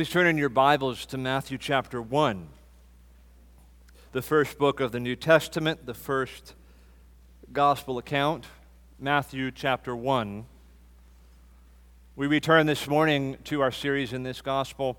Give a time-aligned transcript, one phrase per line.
[0.00, 2.48] Please turn in your Bibles to Matthew chapter 1,
[4.12, 6.54] the first book of the New Testament, the first
[7.52, 8.46] gospel account,
[8.98, 10.46] Matthew chapter 1.
[12.16, 14.96] We return this morning to our series in this gospel.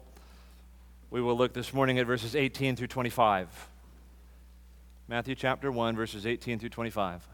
[1.10, 3.70] We will look this morning at verses 18 through 25.
[5.08, 7.28] Matthew chapter 1, verses 18 through 25.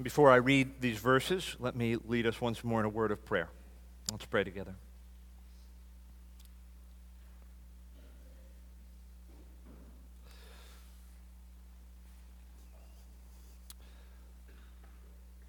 [0.00, 3.24] Before I read these verses, let me lead us once more in a word of
[3.24, 3.48] prayer.
[4.12, 4.76] Let's pray together.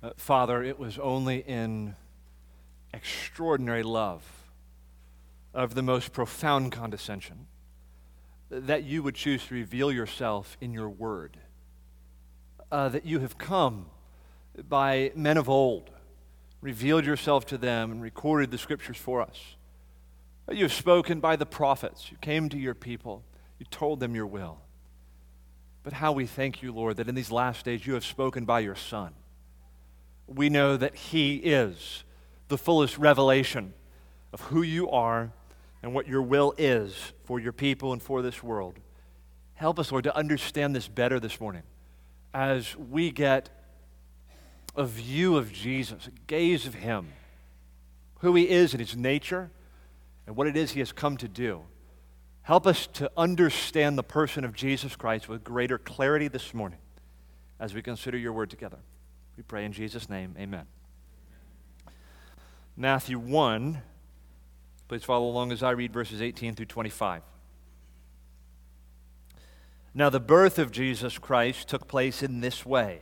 [0.02, 1.96] Uh, Father, it was only in
[2.92, 4.24] extraordinary love
[5.54, 7.46] of the most profound condescension
[8.50, 11.38] that you would choose to reveal yourself in your word,
[12.72, 13.86] uh, that you have come
[14.68, 15.90] by men of old,
[16.62, 19.56] revealed yourself to them, and recorded the scriptures for us.
[20.52, 22.10] You have spoken by the prophets.
[22.12, 23.24] You came to your people.
[23.60, 24.60] You told them your will.
[25.84, 28.62] But how we thank you, Lord, that in these last days you have spoken by
[28.62, 29.14] your Son.
[30.28, 32.04] We know that He is
[32.48, 33.74] the fullest revelation
[34.34, 35.32] of who you are
[35.82, 38.80] and what your will is for your people and for this world.
[39.54, 41.64] Help us, Lord, to understand this better this morning
[42.34, 43.50] as we get
[44.76, 47.08] a view of Jesus, a gaze of Him,
[48.20, 49.52] who He is in His nature,
[50.26, 51.64] and what it is He has come to do.
[52.44, 56.80] Help us to understand the person of Jesus Christ with greater clarity this morning
[57.60, 58.80] as we consider your word together.
[59.38, 60.66] We pray in Jesus' name, amen.
[62.76, 63.82] Matthew 1,
[64.88, 67.22] please follow along as I read verses 18 through 25.
[69.94, 73.02] Now, the birth of Jesus Christ took place in this way.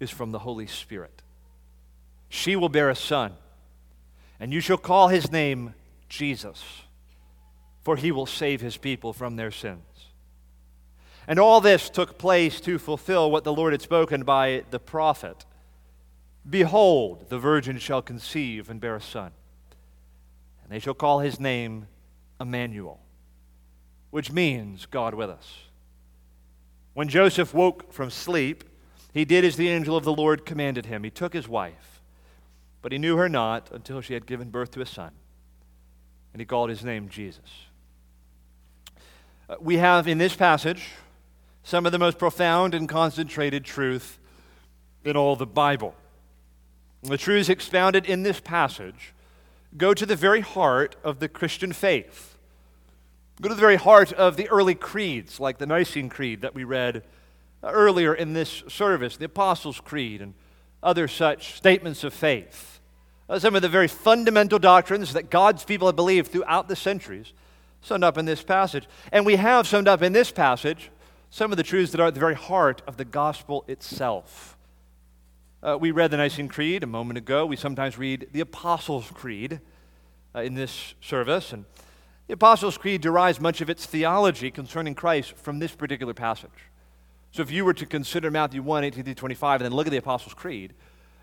[0.00, 1.22] is from the Holy Spirit.
[2.28, 3.34] She will bear a son,
[4.40, 5.74] and you shall call his name
[6.08, 6.64] Jesus,
[7.84, 9.84] for he will save his people from their sins.
[11.28, 15.44] And all this took place to fulfill what the Lord had spoken by the prophet
[16.48, 19.32] Behold, the virgin shall conceive and bear a son,
[20.62, 21.86] and they shall call his name
[22.40, 22.98] Emmanuel,
[24.10, 25.64] which means God with us.
[26.94, 28.64] When Joseph woke from sleep,
[29.12, 31.04] he did as the angel of the Lord commanded him.
[31.04, 32.00] He took his wife,
[32.82, 35.12] but he knew her not until she had given birth to a son,
[36.32, 37.66] and he called his name Jesus.
[39.48, 40.90] Uh, we have in this passage
[41.62, 44.18] some of the most profound and concentrated truth
[45.04, 45.94] in all the Bible.
[47.02, 49.14] The truths expounded in this passage
[49.76, 52.36] go to the very heart of the Christian faith,
[53.40, 56.64] go to the very heart of the early creeds, like the Nicene Creed that we
[56.64, 57.02] read
[57.62, 60.34] earlier in this service, the Apostles' Creed, and
[60.82, 62.80] other such statements of faith.
[63.28, 67.32] Uh, some of the very fundamental doctrines that God's people have believed throughout the centuries,
[67.80, 68.88] summed up in this passage.
[69.12, 70.90] And we have summed up in this passage
[71.30, 74.56] some of the truths that are at the very heart of the gospel itself.
[75.62, 77.46] Uh, we read the Nicene Creed a moment ago.
[77.46, 79.60] We sometimes read the Apostles' Creed
[80.34, 81.52] uh, in this service.
[81.52, 81.66] And
[82.26, 86.69] the Apostles' Creed derives much of its theology concerning Christ from this particular passage.
[87.32, 89.90] So if you were to consider Matthew 1, 18 through 25, and then look at
[89.90, 90.74] the Apostles' Creed,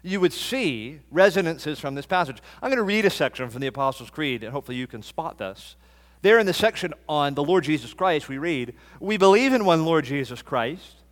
[0.03, 2.37] you would see resonances from this passage.
[2.61, 5.37] I'm going to read a section from the Apostles' Creed, and hopefully you can spot
[5.37, 5.75] this.
[6.21, 9.85] There in the section on the Lord Jesus Christ, we read, We believe in one
[9.85, 11.03] Lord Jesus Christ,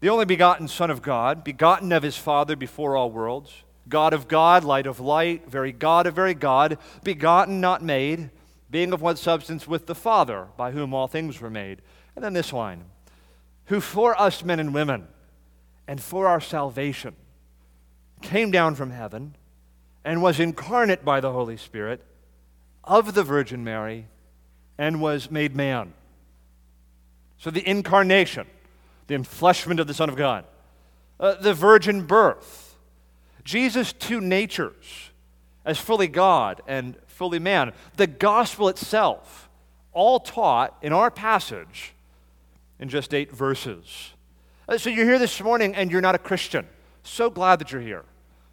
[0.00, 4.28] the only begotten Son of God, begotten of his Father before all worlds, God of
[4.28, 8.30] God, light of light, very God of very God, begotten, not made,
[8.70, 11.80] being of one substance with the Father, by whom all things were made.
[12.14, 12.84] And then this line
[13.66, 15.08] who for us men and women
[15.86, 17.14] and for our salvation
[18.22, 19.36] came down from heaven
[20.04, 22.02] and was incarnate by the Holy Spirit
[22.82, 24.06] of the Virgin Mary
[24.78, 25.92] and was made man.
[27.38, 28.46] So the incarnation,
[29.06, 30.44] the enfleshment of the Son of God,
[31.20, 32.76] uh, the virgin birth,
[33.44, 35.10] Jesus' two natures
[35.64, 39.48] as fully God and fully man, the gospel itself,
[39.92, 41.92] all taught in our passage
[42.84, 44.12] in just eight verses.
[44.68, 46.68] Uh, so you're here this morning and you're not a Christian.
[47.02, 48.04] So glad that you're here.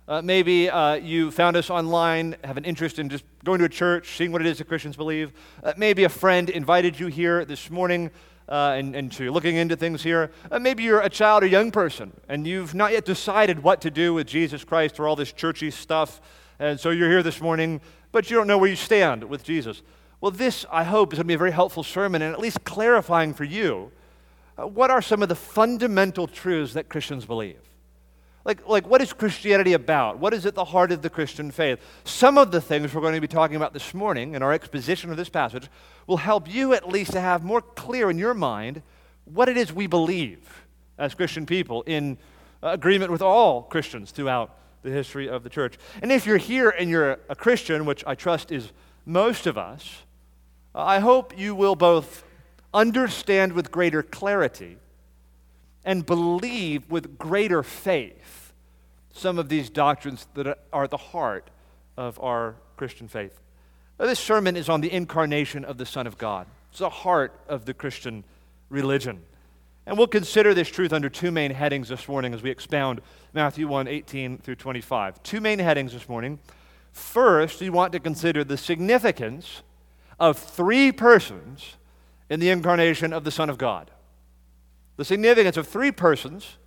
[0.07, 3.69] Uh, maybe uh, you found us online, have an interest in just going to a
[3.69, 5.33] church, seeing what it is that Christians believe.
[5.61, 8.09] Uh, maybe a friend invited you here this morning
[8.47, 10.31] uh, and, and so you're looking into things here.
[10.49, 13.91] Uh, maybe you're a child or young person and you've not yet decided what to
[13.91, 16.21] do with Jesus Christ or all this churchy stuff.
[16.57, 17.81] And so you're here this morning,
[18.13, 19.81] but you don't know where you stand with Jesus.
[20.21, 22.63] Well, this, I hope, is going to be a very helpful sermon and at least
[22.63, 23.91] clarifying for you
[24.61, 27.59] Uh, what are some of the fundamental truths that Christians believe.
[28.43, 30.17] Like, like, what is Christianity about?
[30.17, 31.79] What is at the heart of the Christian faith?
[32.05, 35.11] Some of the things we're going to be talking about this morning in our exposition
[35.11, 35.67] of this passage
[36.07, 38.81] will help you at least to have more clear in your mind
[39.25, 40.65] what it is we believe
[40.97, 42.17] as Christian people in
[42.63, 45.77] agreement with all Christians throughout the history of the church.
[46.01, 48.71] And if you're here and you're a Christian, which I trust is
[49.05, 50.01] most of us,
[50.73, 52.23] I hope you will both
[52.73, 54.77] understand with greater clarity
[55.83, 58.53] and believe with greater faith
[59.13, 61.49] some of these doctrines that are the heart
[61.97, 63.39] of our Christian faith.
[63.97, 66.47] This sermon is on the incarnation of the Son of God.
[66.69, 68.23] It's the heart of the Christian
[68.69, 69.21] religion.
[69.85, 73.01] And we'll consider this truth under two main headings this morning as we expound
[73.33, 75.21] Matthew 1 18 through 25.
[75.23, 76.39] Two main headings this morning.
[76.93, 79.61] First, we want to consider the significance
[80.19, 81.75] of three persons
[82.31, 83.91] in the incarnation of the Son of God
[85.01, 86.57] the significance of three persons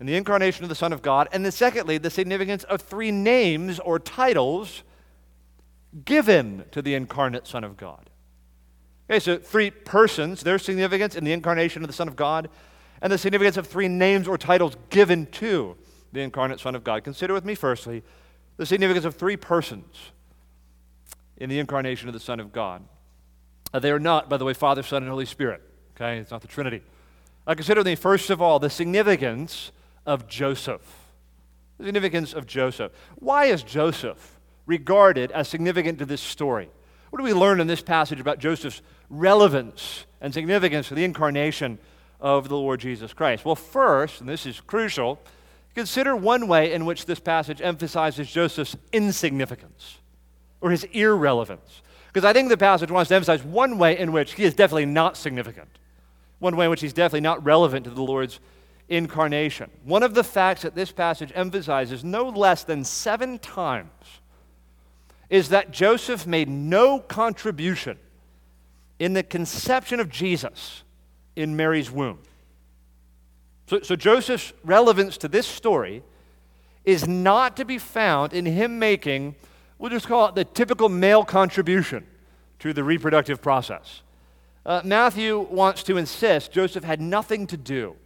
[0.00, 3.12] in the incarnation of the Son of God, and then secondly, the significance of three
[3.12, 4.82] names or titles
[6.04, 8.10] given to the incarnate Son of God.
[9.08, 12.48] Okay, so three persons, their significance in the incarnation of the Son of God,
[13.00, 15.76] and the significance of three names or titles given to
[16.10, 17.04] the incarnate Son of God.
[17.04, 18.02] Consider with me, firstly,
[18.56, 20.10] the significance of three persons
[21.36, 22.82] in the incarnation of the Son of God.
[23.72, 25.62] Uh, they are not, by the way, Father, Son, and Holy Spirit.
[25.96, 26.82] Okay, it's not the Trinity.
[27.46, 29.72] I consider the first of all the significance
[30.06, 30.82] of Joseph.
[31.78, 32.92] The significance of Joseph.
[33.16, 36.70] Why is Joseph regarded as significant to this story?
[37.10, 38.80] What do we learn in this passage about Joseph's
[39.10, 41.78] relevance and significance to the incarnation
[42.20, 43.44] of the Lord Jesus Christ?
[43.44, 45.20] Well, first, and this is crucial,
[45.74, 49.98] consider one way in which this passage emphasizes Joseph's insignificance
[50.60, 51.82] or his irrelevance.
[52.12, 54.86] Because I think the passage wants to emphasize one way in which he is definitely
[54.86, 55.68] not significant
[56.42, 58.40] one way in which he's definitely not relevant to the Lord's
[58.88, 59.70] incarnation.
[59.84, 63.90] One of the facts that this passage emphasizes no less than seven times
[65.30, 67.96] is that Joseph made no contribution
[68.98, 70.82] in the conception of Jesus
[71.36, 72.18] in Mary's womb.
[73.68, 76.02] So, so, Joseph's relevance to this story
[76.84, 79.36] is not to be found in him making,
[79.82, 82.06] we'll just call it the typical male contribution
[82.60, 84.02] to the reproductive process.
[84.64, 87.96] Uh, Matthew wants to insist Joseph had nothing to do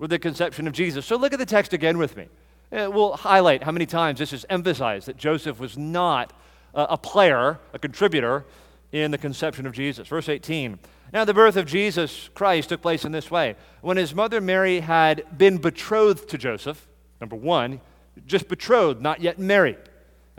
[0.00, 1.06] with the conception of Jesus.
[1.06, 2.26] So look at the text again with me.
[2.72, 6.32] Uh, we'll highlight how many times this is emphasized that Joseph was not
[6.74, 8.44] uh, a player, a contributor
[8.90, 10.08] in the conception of Jesus.
[10.08, 10.80] Verse 18.
[11.12, 13.54] Now, the birth of Jesus Christ took place in this way.
[13.82, 16.88] When his mother Mary had been betrothed to Joseph,
[17.20, 17.80] number one,
[18.26, 19.78] just betrothed, not yet married.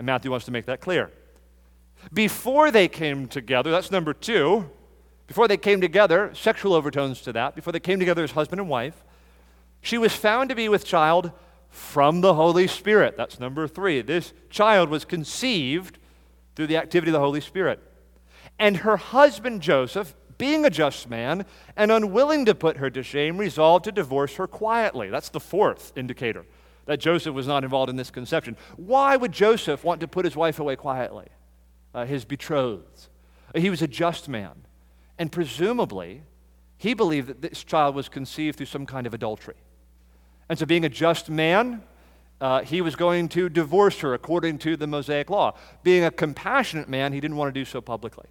[0.01, 1.11] And Matthew wants to make that clear.
[2.11, 4.67] Before they came together, that's number two,
[5.27, 8.67] before they came together, sexual overtones to that, before they came together as husband and
[8.67, 9.03] wife,
[9.79, 11.33] she was found to be with child
[11.69, 13.15] from the Holy Spirit.
[13.15, 14.01] That's number three.
[14.01, 15.99] This child was conceived
[16.55, 17.79] through the activity of the Holy Spirit.
[18.57, 23.37] And her husband Joseph, being a just man and unwilling to put her to shame,
[23.37, 25.11] resolved to divorce her quietly.
[25.11, 26.43] That's the fourth indicator
[26.85, 28.57] that Joseph was not involved in this conception.
[28.75, 31.27] Why would Joseph want to put his wife away quietly?
[31.93, 33.07] Uh, his betrothed.
[33.55, 34.65] He was a just man.
[35.19, 36.23] And presumably,
[36.77, 39.57] he believed that this child was conceived through some kind of adultery.
[40.49, 41.83] And so, being a just man,
[42.41, 45.53] uh, he was going to divorce her according to the Mosaic law.
[45.83, 48.27] Being a compassionate man, he didn't want to do so publicly.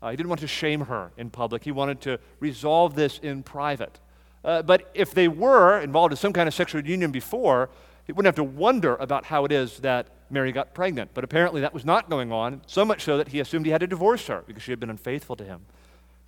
[0.00, 1.62] Uh, he didn't want to shame her in public.
[1.62, 4.00] He wanted to resolve this in private.
[4.44, 7.70] Uh, but if they were involved in some kind of sexual union before,
[8.06, 11.10] he wouldn't have to wonder about how it is that Mary got pregnant.
[11.14, 13.80] But apparently that was not going on, so much so that he assumed he had
[13.80, 15.62] to divorce her because she had been unfaithful to him.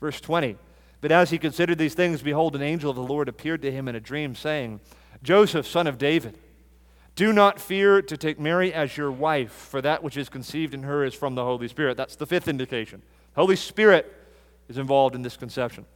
[0.01, 0.57] Verse 20.
[1.03, 3.87] But as he considered these things, behold, an angel of the Lord appeared to him
[3.89, 4.81] in a dream, saying,
[5.23, 6.39] Joseph, son of David,
[7.17, 10.83] do not fear to take Mary as your wife, for that which is conceived in
[10.83, 11.97] her is from the Holy Spirit.
[11.97, 13.03] That's the fifth indication.
[13.35, 14.13] Holy Spirit
[14.69, 15.87] is involved in this conception.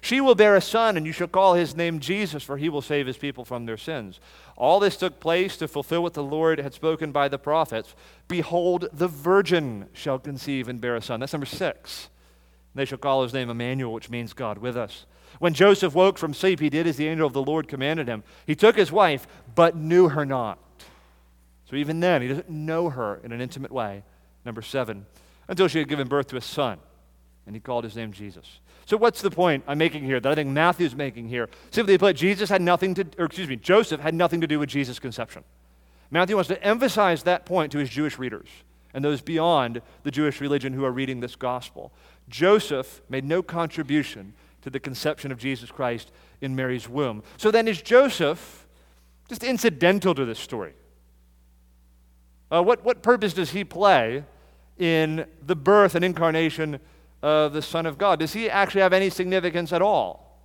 [0.00, 2.82] She will bear a son, and you shall call his name Jesus, for he will
[2.82, 4.20] save his people from their sins.
[4.56, 7.94] All this took place to fulfill what the Lord had spoken by the prophets.
[8.28, 11.20] Behold, the virgin shall conceive and bear a son.
[11.20, 12.08] That's number six.
[12.74, 15.06] They shall call his name Emmanuel, which means God with us.
[15.40, 18.24] When Joseph woke from sleep, he did as the angel of the Lord commanded him.
[18.46, 20.58] He took his wife, but knew her not.
[21.68, 24.04] So even then, he doesn't know her in an intimate way.
[24.44, 25.06] Number seven,
[25.48, 26.78] until she had given birth to a son,
[27.46, 28.60] and he called his name Jesus.
[28.88, 31.50] So what's the point I'm making here that I think Matthew's making here?
[31.70, 34.70] Simply put, Jesus had nothing to, or excuse me, Joseph had nothing to do with
[34.70, 35.44] Jesus' conception.
[36.10, 38.48] Matthew wants to emphasize that point to his Jewish readers
[38.94, 41.92] and those beyond the Jewish religion who are reading this gospel.
[42.30, 47.22] Joseph made no contribution to the conception of Jesus Christ in Mary's womb.
[47.36, 48.66] So then, is Joseph
[49.28, 50.72] just incidental to this story?
[52.50, 54.24] Uh, what, what purpose does he play
[54.78, 56.80] in the birth and incarnation
[57.22, 58.18] of the Son of God?
[58.18, 60.40] Does he actually have any significance at all?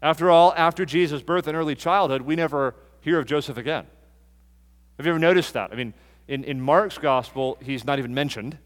[0.00, 3.86] After all, after Jesus' birth and early childhood, we never hear of Joseph again.
[4.96, 5.72] Have you ever noticed that?
[5.72, 5.94] I mean,
[6.28, 8.58] in, in Mark's gospel, he's not even mentioned.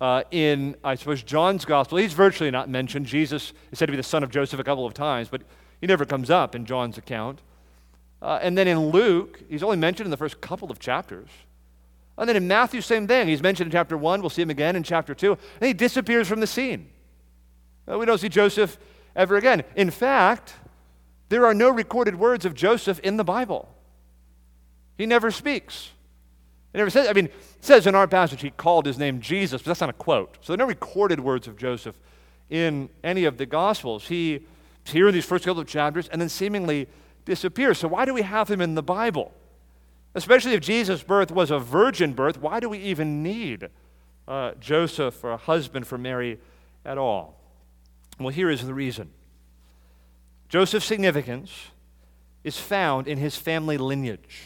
[0.00, 3.06] Uh, in, I suppose, John's gospel, he's virtually not mentioned.
[3.06, 5.42] Jesus is said to be the son of Joseph a couple of times, but
[5.80, 7.40] he never comes up in John's account.
[8.20, 11.28] Uh, and then in Luke, he's only mentioned in the first couple of chapters.
[12.16, 13.26] And then in Matthew, same thing.
[13.28, 14.20] He's mentioned in chapter 1.
[14.20, 15.32] We'll see him again in chapter 2.
[15.32, 16.90] And he disappears from the scene.
[17.86, 18.78] We don't see Joseph
[19.16, 19.64] ever again.
[19.76, 20.54] In fact,
[21.28, 23.68] there are no recorded words of Joseph in the Bible.
[24.96, 25.90] He never speaks.
[26.72, 27.28] It never says, I mean,
[27.60, 30.38] says in our passage he called his name Jesus, but that's not a quote.
[30.40, 31.98] So there are no recorded words of Joseph
[32.48, 34.06] in any of the Gospels.
[34.06, 34.46] He
[34.86, 36.88] is here in these first couple of chapters and then seemingly
[37.24, 37.78] disappears.
[37.78, 39.32] So why do we have him in the Bible?
[40.14, 43.68] Especially if Jesus' birth was a virgin birth, why do we even need
[44.28, 46.38] uh, Joseph or a husband for Mary
[46.84, 47.40] at all?
[48.18, 49.10] Well, here is the reason
[50.48, 51.50] Joseph's significance
[52.44, 54.42] is found in his family lineage.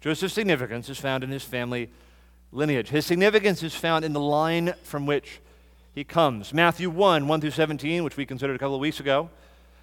[0.00, 1.90] Joseph's significance is found in his family
[2.52, 2.88] lineage.
[2.88, 5.40] His significance is found in the line from which
[5.94, 6.54] he comes.
[6.54, 9.28] Matthew 1 1 through 17, which we considered a couple of weeks ago,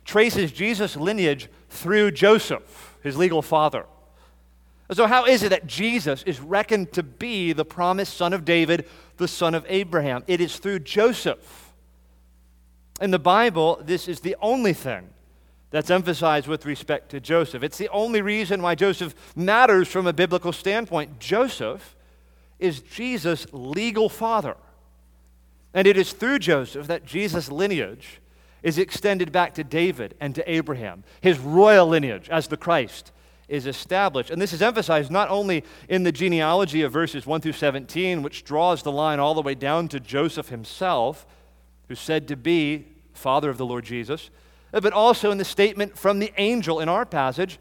[0.05, 3.85] traces Jesus' lineage through Joseph, his legal father.
[4.93, 8.87] So, how is it that Jesus is reckoned to be the promised son of David,
[9.17, 10.23] the son of Abraham?
[10.27, 11.73] It is through Joseph.
[13.01, 15.09] In the Bible, this is the only thing
[15.71, 17.63] that's emphasized with respect to Joseph.
[17.63, 21.19] It's the only reason why Joseph matters from a biblical standpoint.
[21.19, 21.95] Joseph
[22.59, 24.55] is Jesus' legal father.
[25.73, 28.21] And it is through Joseph that Jesus' lineage
[28.63, 31.03] is extended back to David and to Abraham.
[31.19, 33.11] His royal lineage as the Christ
[33.47, 34.29] is established.
[34.29, 38.43] And this is emphasized not only in the genealogy of verses 1 through 17, which
[38.43, 41.27] draws the line all the way down to Joseph himself,
[41.87, 44.29] who's said to be father of the Lord Jesus
[44.81, 47.59] but also in the statement from the angel in our passage.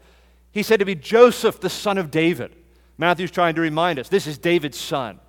[0.51, 2.55] He said to be Joseph, the son of David.
[2.97, 5.19] Matthew's trying to remind us this is David's son.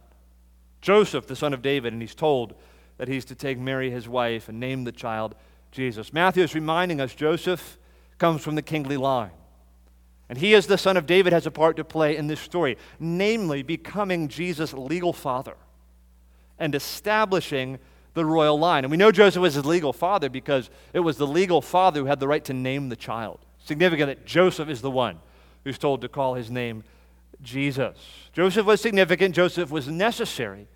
[0.81, 2.55] Joseph, the son of David, and he's told
[2.99, 5.35] that he's to take Mary, his wife, and name the child
[5.73, 6.13] Jesus.
[6.13, 7.79] Matthew is reminding us Joseph
[8.19, 9.33] comes from the kingly line.
[10.29, 12.77] And he, as the son of David, has a part to play in this story,
[12.99, 15.57] namely becoming Jesus' legal father
[16.59, 17.79] and establishing
[18.15, 18.85] the royal line.
[18.85, 22.07] And we know Joseph was his legal father because it was the legal father who
[22.07, 23.41] had the right to name the child.
[23.59, 25.19] Significant that Joseph is the one
[25.65, 26.83] who's told to call his name
[27.43, 27.97] Jesus.
[28.33, 30.67] Joseph was significant, Joseph was necessary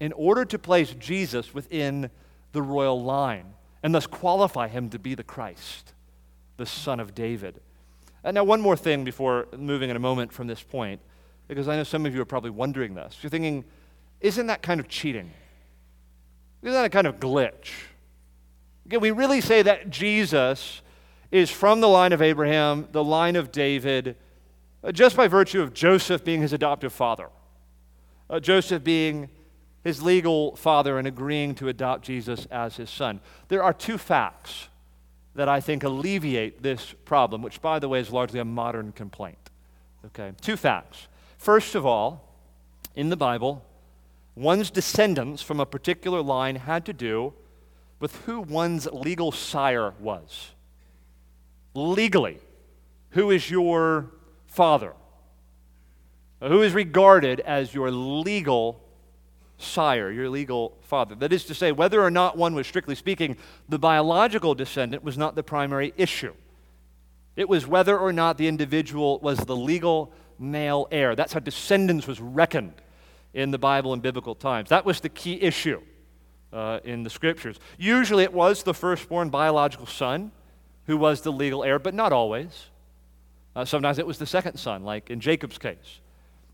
[0.00, 2.10] in order to place Jesus within
[2.52, 5.92] the royal line and thus qualify him to be the Christ,
[6.56, 7.60] the Son of David.
[8.24, 11.00] And now, one more thing before moving in a moment from this point,
[11.48, 13.18] because I know some of you are probably wondering this.
[13.20, 13.64] You're thinking,
[14.20, 15.30] isn't that kind of cheating?
[16.62, 17.72] Isn't that a kind of glitch?
[18.88, 20.82] Can we really say that Jesus
[21.30, 24.16] is from the line of Abraham, the line of David,
[24.84, 27.30] uh, just by virtue of Joseph being his adoptive father?
[28.30, 29.28] Uh, Joseph being
[29.82, 33.20] his legal father and agreeing to adopt Jesus as his son.
[33.48, 34.68] There are two facts
[35.34, 39.50] that I think alleviate this problem, which, by the way, is largely a modern complaint.
[40.06, 41.08] Okay, two facts.
[41.38, 42.36] First of all,
[42.94, 43.64] in the Bible,
[44.34, 47.32] one's descendants from a particular line had to do
[48.00, 50.50] with who one's legal sire was.
[51.74, 52.38] Legally,
[53.10, 54.10] who is your
[54.46, 54.92] father?
[56.40, 58.81] Who is regarded as your legal
[59.58, 61.14] sire, your legal father?
[61.14, 63.36] That is to say, whether or not one was strictly speaking
[63.68, 66.34] the biological descendant was not the primary issue.
[67.36, 71.14] It was whether or not the individual was the legal male heir.
[71.16, 72.74] That's how descendants was reckoned
[73.32, 74.68] in the Bible in biblical times.
[74.68, 75.80] That was the key issue
[76.52, 77.58] uh, in the scriptures.
[77.78, 80.32] Usually it was the firstborn biological son
[80.86, 82.66] who was the legal heir, but not always.
[83.54, 86.00] Uh, sometimes it was the second son, like in Jacob's case.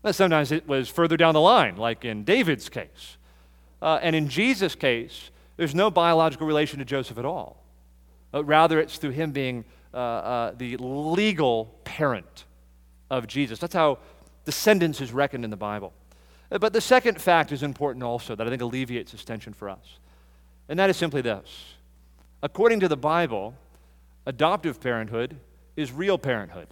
[0.01, 3.17] But sometimes it was further down the line, like in David's case.
[3.81, 7.63] Uh, and in Jesus' case, there's no biological relation to Joseph at all.
[8.33, 12.45] Rather, it's through him being uh, uh, the legal parent
[13.09, 13.59] of Jesus.
[13.59, 13.97] That's how
[14.45, 15.93] descendants is reckoned in the Bible.
[16.51, 19.69] Uh, but the second fact is important also that I think alleviates this tension for
[19.69, 19.99] us.
[20.67, 21.73] And that is simply this
[22.41, 23.55] according to the Bible,
[24.25, 25.37] adoptive parenthood
[25.75, 26.67] is real parenthood.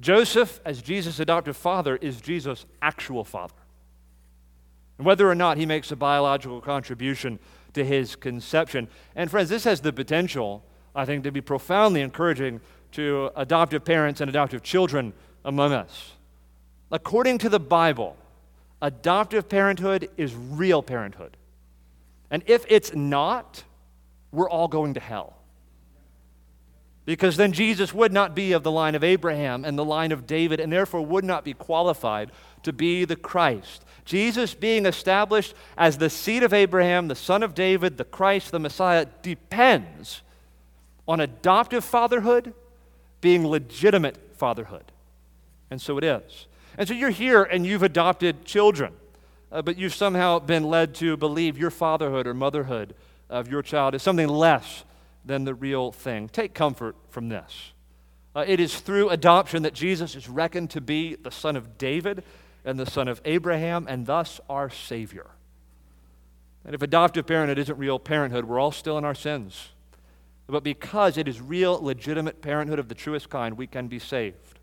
[0.00, 3.54] Joseph, as Jesus' adoptive father, is Jesus' actual father.
[4.98, 7.38] And whether or not he makes a biological contribution
[7.74, 8.88] to his conception.
[9.14, 12.60] And friends, this has the potential, I think, to be profoundly encouraging
[12.92, 15.12] to adoptive parents and adoptive children
[15.44, 16.12] among us.
[16.92, 18.16] According to the Bible,
[18.80, 21.36] adoptive parenthood is real parenthood.
[22.30, 23.64] And if it's not,
[24.32, 25.36] we're all going to hell.
[27.04, 30.26] Because then Jesus would not be of the line of Abraham and the line of
[30.26, 32.32] David, and therefore would not be qualified
[32.62, 33.84] to be the Christ.
[34.04, 38.58] Jesus being established as the seed of Abraham, the son of David, the Christ, the
[38.58, 40.22] Messiah, depends
[41.06, 42.54] on adoptive fatherhood
[43.20, 44.92] being legitimate fatherhood.
[45.70, 46.46] And so it is.
[46.76, 48.94] And so you're here and you've adopted children,
[49.52, 52.94] uh, but you've somehow been led to believe your fatherhood or motherhood
[53.30, 54.84] of your child is something less
[55.24, 56.28] than the real thing.
[56.28, 57.72] Take comfort from this.
[58.36, 62.24] Uh, it is through adoption that Jesus is reckoned to be the son of David
[62.64, 65.26] and the son of Abraham, and thus our Savior.
[66.64, 69.68] And if adoptive parenthood isn't real parenthood, we're all still in our sins.
[70.46, 74.58] But because it is real, legitimate parenthood of the truest kind, we can be saved.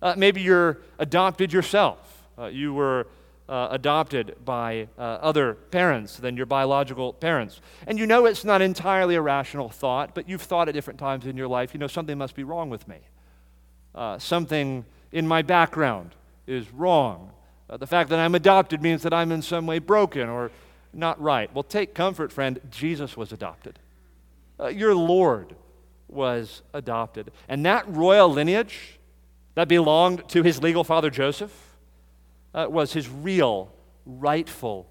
[0.00, 1.98] Uh, maybe you're adopted yourself.
[2.38, 3.06] Uh, you were
[3.50, 7.60] uh, adopted by uh, other parents than your biological parents.
[7.84, 11.26] And you know it's not entirely a rational thought, but you've thought at different times
[11.26, 12.98] in your life, you know, something must be wrong with me.
[13.92, 16.14] Uh, something in my background
[16.46, 17.32] is wrong.
[17.68, 20.52] Uh, the fact that I'm adopted means that I'm in some way broken or
[20.92, 21.52] not right.
[21.52, 22.60] Well, take comfort, friend.
[22.70, 23.80] Jesus was adopted.
[24.60, 25.56] Uh, your Lord
[26.06, 27.32] was adopted.
[27.48, 29.00] And that royal lineage
[29.56, 31.69] that belonged to his legal father Joseph
[32.54, 33.72] uh, was his real,
[34.06, 34.86] rightful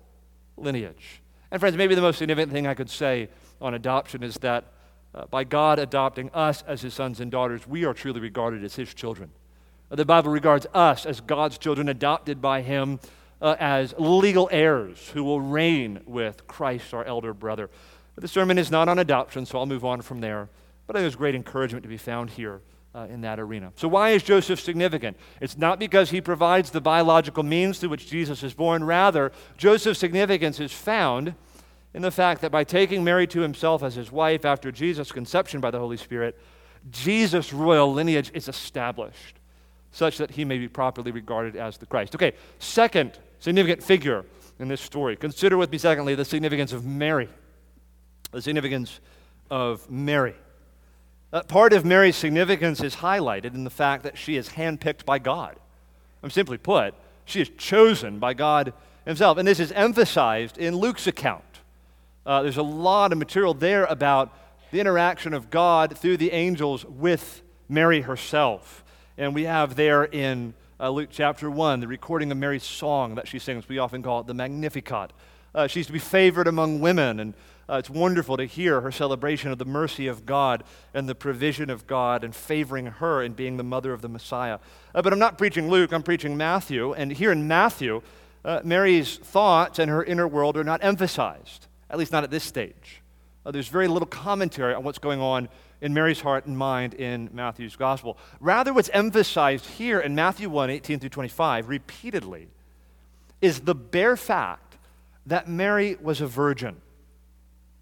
[0.57, 1.21] lineage.
[1.51, 3.29] And, friends, maybe the most significant thing I could say
[3.61, 4.65] on adoption is that
[5.15, 8.75] uh, by God adopting us as his sons and daughters, we are truly regarded as
[8.75, 9.31] his children.
[9.91, 12.99] Uh, the Bible regards us as God's children, adopted by him
[13.41, 17.69] uh, as legal heirs who will reign with Christ, our elder brother.
[18.13, 20.49] But the sermon is not on adoption, so I'll move on from there.
[20.85, 22.61] But there's great encouragement to be found here
[22.93, 23.71] uh, in that arena.
[23.75, 25.17] So, why is Joseph significant?
[25.41, 28.83] It's not because he provides the biological means through which Jesus is born.
[28.83, 31.35] Rather, Joseph's significance is found
[31.93, 35.59] in the fact that by taking Mary to himself as his wife after Jesus' conception
[35.59, 36.39] by the Holy Spirit,
[36.89, 39.39] Jesus' royal lineage is established
[39.91, 42.15] such that he may be properly regarded as the Christ.
[42.15, 44.25] Okay, second significant figure
[44.59, 45.15] in this story.
[45.15, 47.29] Consider with me, secondly, the significance of Mary.
[48.31, 48.99] The significance
[49.49, 50.35] of Mary.
[51.31, 55.19] Uh, part of Mary's significance is highlighted in the fact that she is handpicked by
[55.19, 55.57] God.
[56.23, 58.73] I'm simply put, she is chosen by God
[59.05, 59.37] Himself.
[59.37, 61.43] And this is emphasized in Luke's account.
[62.25, 64.33] Uh, there's a lot of material there about
[64.71, 68.83] the interaction of God through the angels with Mary herself.
[69.17, 73.27] And we have there in uh, Luke chapter 1 the recording of Mary's song that
[73.27, 73.69] she sings.
[73.69, 75.11] We often call it the Magnificat.
[75.53, 77.33] Uh, she's to be favored among women, and
[77.69, 81.69] uh, it's wonderful to hear her celebration of the mercy of God and the provision
[81.69, 84.57] of God and favoring her in being the mother of the Messiah.
[84.95, 86.93] Uh, but I'm not preaching Luke, I'm preaching Matthew.
[86.93, 88.01] And here in Matthew,
[88.43, 92.43] uh, Mary's thoughts and her inner world are not emphasized, at least not at this
[92.43, 93.01] stage.
[93.45, 95.47] Uh, there's very little commentary on what's going on
[95.81, 98.17] in Mary's heart and mind in Matthew's gospel.
[98.39, 102.47] Rather, what's emphasized here in Matthew 1 18 through 25 repeatedly
[103.41, 104.77] is the bare fact
[105.25, 106.81] that Mary was a virgin.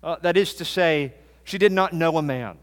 [0.04, 2.58] Uh, that is to say, she did not know a man.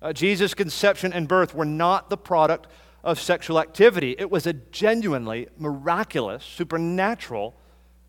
[0.00, 2.66] Uh, Jesus' conception and birth were not the product
[3.04, 7.54] of sexual activity, it was a genuinely miraculous, supernatural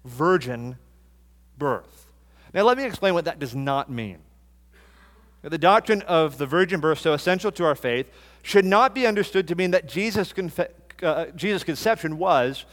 [0.06, 0.78] virgin
[1.58, 2.08] birth.
[2.54, 4.20] Now, let me explain what that does not mean.
[5.42, 8.08] The doctrine of the virgin birth, so essential to our faith,
[8.44, 10.70] should not be understood to mean that Jesus' confe-
[11.02, 12.66] uh, Jesus' conception was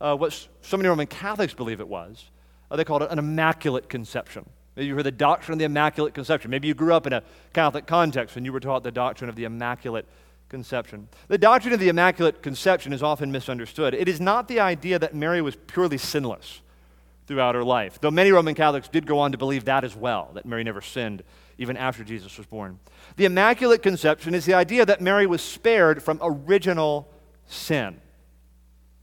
[0.00, 2.30] uh, what so many Roman Catholics believe it was.
[2.70, 4.48] Uh, they called it an immaculate conception.
[4.76, 6.50] Maybe you heard the doctrine of the Immaculate Conception.
[6.50, 9.36] Maybe you grew up in a Catholic context and you were taught the doctrine of
[9.36, 10.06] the Immaculate
[10.48, 11.08] Conception.
[11.28, 13.94] The doctrine of the Immaculate Conception is often misunderstood.
[13.94, 16.60] It is not the idea that Mary was purely sinless
[17.26, 20.30] throughout her life, though many Roman Catholics did go on to believe that as well,
[20.34, 21.22] that Mary never sinned
[21.58, 22.78] even after Jesus was born.
[23.16, 27.08] The Immaculate Conception is the idea that Mary was spared from original
[27.46, 28.00] sin.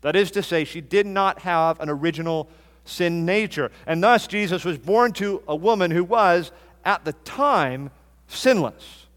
[0.02, 2.50] That is to say, she did not have an original
[2.86, 3.72] sin nature.
[3.86, 6.52] And thus, Jesus was born to a woman who was,
[6.86, 7.92] at the time,
[8.28, 9.08] sinless.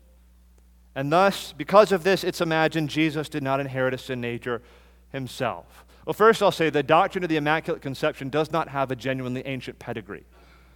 [0.95, 4.61] And thus, because of this, it's imagined Jesus did not inherit a sin nature
[5.11, 5.85] himself.
[6.05, 9.43] Well, first, I'll say the doctrine of the Immaculate Conception does not have a genuinely
[9.47, 10.25] ancient pedigree.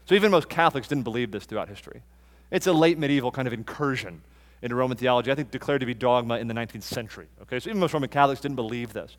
[0.06, 2.02] So, even most Catholics didn't believe this throughout history.
[2.50, 4.22] It's a late medieval kind of incursion
[4.62, 7.26] into Roman theology, I think declared to be dogma in the 19th century.
[7.42, 9.16] Okay, so even most Roman Catholics didn't believe this.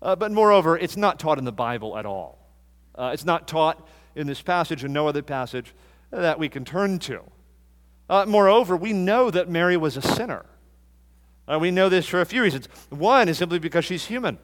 [0.00, 2.38] Uh, but moreover, it's not taught in the Bible at all.
[2.98, 5.72] Uh, it's not taught in this passage and no other passage
[6.10, 7.22] that we can turn to.
[8.10, 10.44] Uh, moreover, we know that Mary was a sinner.
[11.46, 12.66] Uh, we know this for a few reasons.
[12.90, 14.38] One is simply because she's human,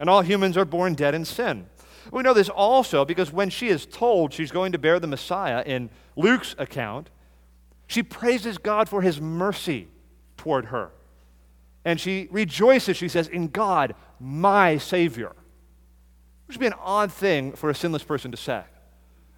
[0.00, 1.66] and all humans are born dead in sin.
[2.10, 5.62] We know this also because when she is told she's going to bear the Messiah
[5.66, 7.10] in Luke's account,
[7.86, 9.88] she praises God for his mercy
[10.36, 10.90] toward her.
[11.84, 15.32] And she rejoices, she says, in God, my Savior.
[16.48, 18.62] Which would be an odd thing for a sinless person to say.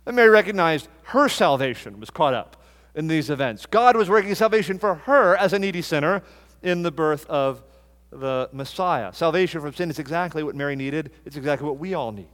[0.07, 2.57] And Mary recognized her salvation was caught up
[2.95, 3.67] in these events.
[3.67, 6.23] God was working salvation for her as a needy sinner
[6.63, 7.63] in the birth of
[8.11, 9.13] the Messiah.
[9.13, 12.31] Salvation from sin is exactly what Mary needed, it's exactly what we all need.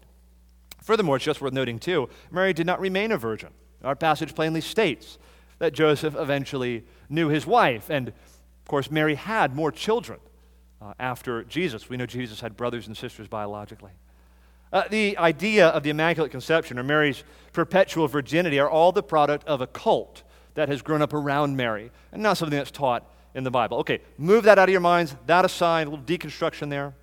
[0.82, 3.50] Furthermore, it's just worth noting, too, Mary did not remain a virgin.
[3.82, 5.18] Our passage plainly states
[5.58, 7.90] that Joseph eventually knew his wife.
[7.90, 10.20] And, of course, Mary had more children
[10.80, 11.88] uh, after Jesus.
[11.88, 13.92] We know Jesus had brothers and sisters biologically.
[14.72, 19.46] Uh, the idea of the Immaculate Conception or Mary's perpetual virginity are all the product
[19.46, 20.22] of a cult
[20.54, 23.78] that has grown up around Mary and not something that's taught in the Bible.
[23.78, 26.94] Okay, move that out of your minds, that aside, a little deconstruction there.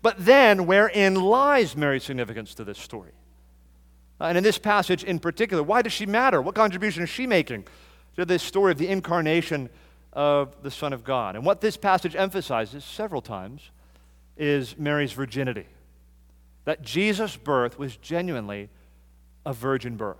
[0.00, 3.12] But then, wherein lies Mary's significance to this story?
[4.20, 6.40] Uh, and in this passage in particular, why does she matter?
[6.40, 7.66] What contribution is she making
[8.16, 9.68] to this story of the incarnation
[10.12, 11.36] of the Son of God?
[11.36, 13.70] And what this passage emphasizes several times
[14.36, 15.66] is Mary's virginity
[16.66, 18.68] that Jesus' birth was genuinely
[19.46, 20.18] a virgin birth.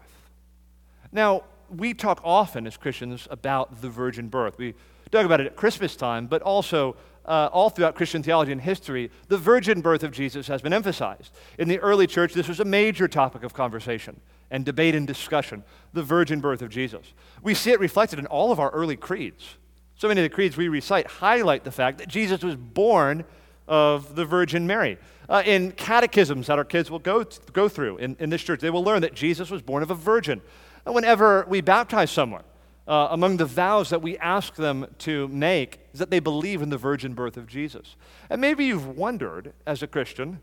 [1.13, 4.57] Now, we talk often as Christians about the virgin birth.
[4.57, 4.75] We
[5.11, 9.11] talk about it at Christmas time, but also uh, all throughout Christian theology and history,
[9.29, 11.33] the virgin birth of Jesus has been emphasized.
[11.59, 15.65] In the early church, this was a major topic of conversation and debate and discussion
[15.93, 17.13] the virgin birth of Jesus.
[17.43, 19.57] We see it reflected in all of our early creeds.
[19.97, 23.25] So many of the creeds we recite highlight the fact that Jesus was born
[23.67, 24.99] of the Virgin Mary.
[25.29, 28.61] Uh, in catechisms that our kids will go, th- go through in, in this church,
[28.61, 30.41] they will learn that Jesus was born of a virgin.
[30.85, 32.45] And whenever we baptize someone,
[32.87, 36.71] uh, among the vows that we ask them to make is that they believe in
[36.71, 37.97] the virgin birth of Jesus.
[38.31, 40.41] And maybe you've wondered as a Christian,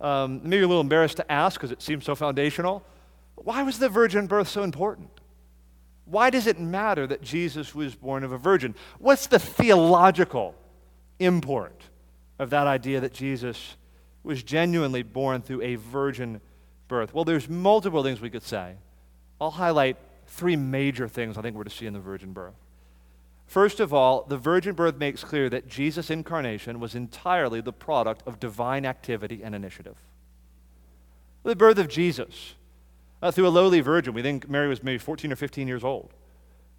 [0.00, 2.84] um, maybe a little embarrassed to ask because it seems so foundational,
[3.34, 5.10] why was the virgin birth so important?
[6.04, 8.74] Why does it matter that Jesus was born of a virgin?
[8.98, 10.54] What's the theological
[11.18, 11.82] import
[12.38, 13.76] of that idea that Jesus
[14.22, 16.40] was genuinely born through a virgin
[16.88, 17.14] birth?
[17.14, 18.74] Well, there's multiple things we could say.
[19.40, 22.54] I'll highlight three major things I think we're to see in the virgin birth.
[23.46, 28.22] First of all, the virgin birth makes clear that Jesus' incarnation was entirely the product
[28.26, 29.96] of divine activity and initiative.
[31.42, 32.54] The birth of Jesus
[33.22, 34.14] uh, through a lowly virgin.
[34.14, 36.12] We think Mary was maybe 14 or 15 years old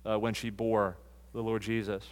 [0.06, 0.98] uh, when she bore
[1.34, 2.06] the Lord Jesus.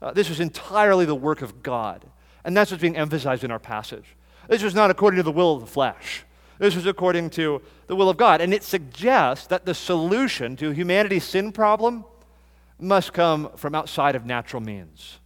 [0.00, 2.04] Uh, this was entirely the work of God.
[2.44, 4.04] And that's what's being emphasized in our passage.
[4.48, 6.24] This was not according to the will of the flesh.
[6.58, 8.40] This was according to the will of God.
[8.40, 12.04] And it suggests that the solution to humanity's sin problem
[12.80, 15.18] must come from outside of natural means.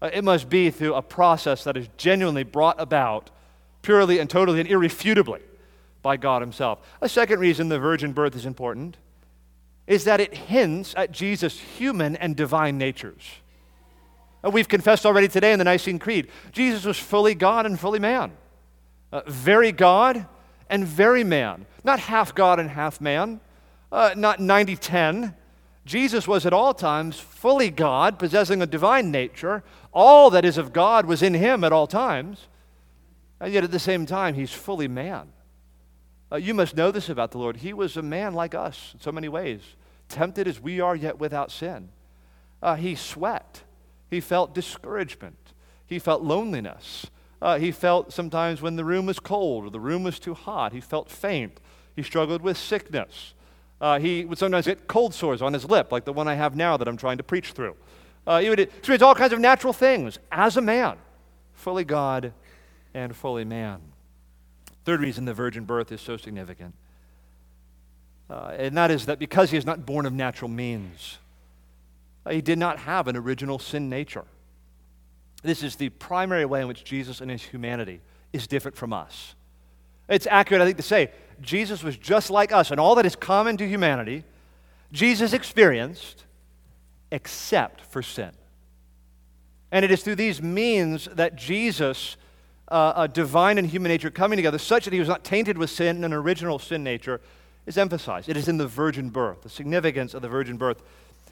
[0.00, 3.30] Uh, it must be through a process that is genuinely brought about
[3.82, 5.40] purely and totally and irrefutably
[6.00, 6.80] by God Himself.
[7.00, 8.96] A second reason the virgin birth is important
[9.86, 13.22] is that it hints at Jesus' human and divine natures.
[14.44, 18.32] We've confessed already today in the Nicene Creed Jesus was fully God and fully man.
[19.12, 20.26] Uh, very God
[20.70, 21.66] and very man.
[21.84, 23.40] Not half God and half man,
[23.90, 25.34] uh, not 90 10.
[25.84, 29.62] Jesus was at all times fully God, possessing a divine nature.
[29.92, 32.46] All that is of God was in him at all times.
[33.40, 35.32] And yet at the same time, he's fully man.
[36.30, 37.56] Uh, you must know this about the Lord.
[37.56, 39.60] He was a man like us in so many ways,
[40.08, 41.90] tempted as we are, yet without sin.
[42.62, 43.62] Uh, he sweat.
[44.08, 45.52] He felt discouragement.
[45.84, 47.06] He felt loneliness.
[47.42, 50.72] Uh, he felt sometimes when the room was cold or the room was too hot,
[50.72, 51.60] he felt faint.
[51.96, 53.34] He struggled with sickness.
[53.80, 56.54] Uh, he would sometimes get cold sores on his lip, like the one I have
[56.54, 57.74] now that I'm trying to preach through.
[58.28, 60.98] Uh, he would experience all kinds of natural things as a man,
[61.52, 62.32] fully God
[62.94, 63.80] and fully man.
[64.84, 66.74] Third reason the virgin birth is so significant,
[68.30, 71.18] uh, and that is that because he is not born of natural means,
[72.24, 74.26] uh, he did not have an original sin nature.
[75.42, 78.00] This is the primary way in which Jesus and his humanity
[78.32, 79.34] is different from us.
[80.08, 83.16] It's accurate, I think, to say Jesus was just like us, and all that is
[83.16, 84.24] common to humanity,
[84.92, 86.24] Jesus experienced,
[87.10, 88.30] except for sin.
[89.70, 92.16] And it is through these means that Jesus,
[92.68, 95.70] uh, a divine and human nature coming together, such that he was not tainted with
[95.70, 97.20] sin and an original sin nature,
[97.66, 98.28] is emphasized.
[98.28, 100.82] It is in the virgin birth, the significance of the virgin birth.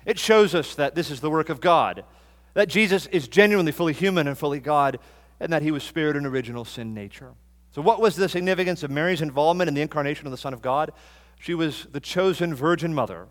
[0.06, 2.04] It shows us that this is the work of God,
[2.54, 4.98] that Jesus is genuinely fully human and fully God,
[5.38, 7.32] and that he was spirit an original sin nature.
[7.72, 10.60] So, what was the significance of Mary's involvement in the incarnation of the Son of
[10.60, 10.92] God?
[11.38, 13.28] She was the chosen virgin mother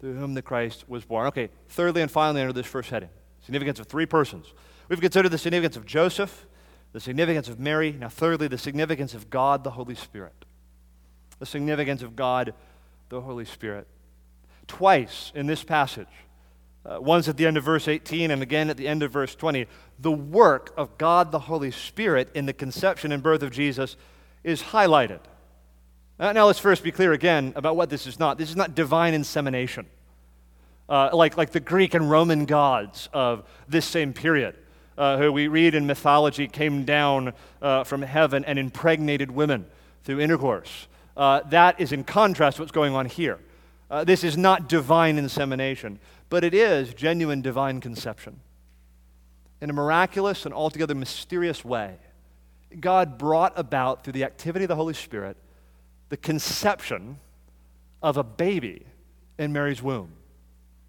[0.00, 1.26] through whom the Christ was born.
[1.28, 3.10] Okay, thirdly and finally, under this first heading
[3.44, 4.54] significance of three persons.
[4.88, 6.46] We've considered the significance of Joseph,
[6.92, 7.92] the significance of Mary.
[7.92, 10.46] Now, thirdly, the significance of God the Holy Spirit.
[11.38, 12.54] The significance of God
[13.10, 13.86] the Holy Spirit.
[14.66, 16.08] Twice in this passage,
[16.86, 19.34] uh, once at the end of verse 18 and again at the end of verse
[19.34, 19.66] 20,
[19.98, 23.96] the work of God the Holy Spirit in the conception and birth of Jesus
[24.42, 25.20] is highlighted.
[26.18, 28.38] Uh, now, let's first be clear again about what this is not.
[28.38, 29.86] This is not divine insemination,
[30.88, 34.56] uh, like, like the Greek and Roman gods of this same period,
[34.96, 39.66] uh, who we read in mythology came down uh, from heaven and impregnated women
[40.04, 40.86] through intercourse.
[41.16, 43.40] Uh, that is in contrast to what's going on here.
[43.90, 45.98] Uh, this is not divine insemination,
[46.34, 48.40] but it is genuine divine conception.
[49.60, 51.94] In a miraculous and altogether mysterious way,
[52.80, 55.36] God brought about through the activity of the Holy Spirit
[56.08, 57.20] the conception
[58.02, 58.84] of a baby
[59.38, 60.10] in Mary's womb.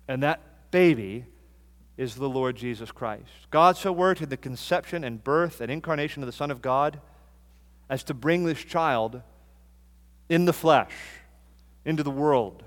[0.07, 1.25] And that baby
[1.95, 3.29] is the Lord Jesus Christ.
[3.51, 6.99] God so worked in the conception and birth and incarnation of the Son of God
[7.87, 9.21] as to bring this child
[10.27, 10.95] in the flesh
[11.85, 12.63] into the world.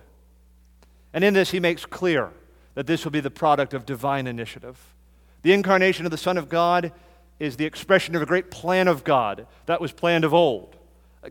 [1.13, 2.31] And in this, he makes clear
[2.79, 4.95] that this will be the product of divine initiative.
[5.43, 6.93] The incarnation of the Son of God
[7.41, 10.77] is the expression of a great plan of God that was planned of old.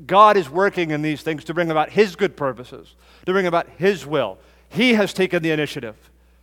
[0.06, 3.70] God is working in these things to bring about His good purposes, to bring about
[3.78, 4.40] His will.
[4.68, 5.96] He has taken the initiative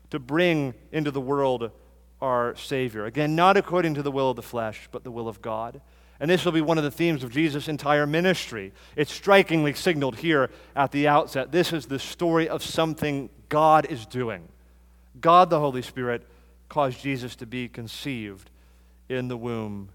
[0.09, 1.71] to bring into the world
[2.23, 3.05] our Savior.
[3.05, 5.83] Again, not according to the will of the flesh, but the will of God.
[6.19, 8.73] And this will be one of the themes of Jesus' entire ministry.
[8.97, 11.53] It's strikingly signaled here at the outset.
[11.53, 14.49] This is the story of something God is doing.
[15.25, 16.23] God, the Holy Spirit,
[16.69, 18.51] caused Jesus to be conceived
[19.09, 19.89] in the womb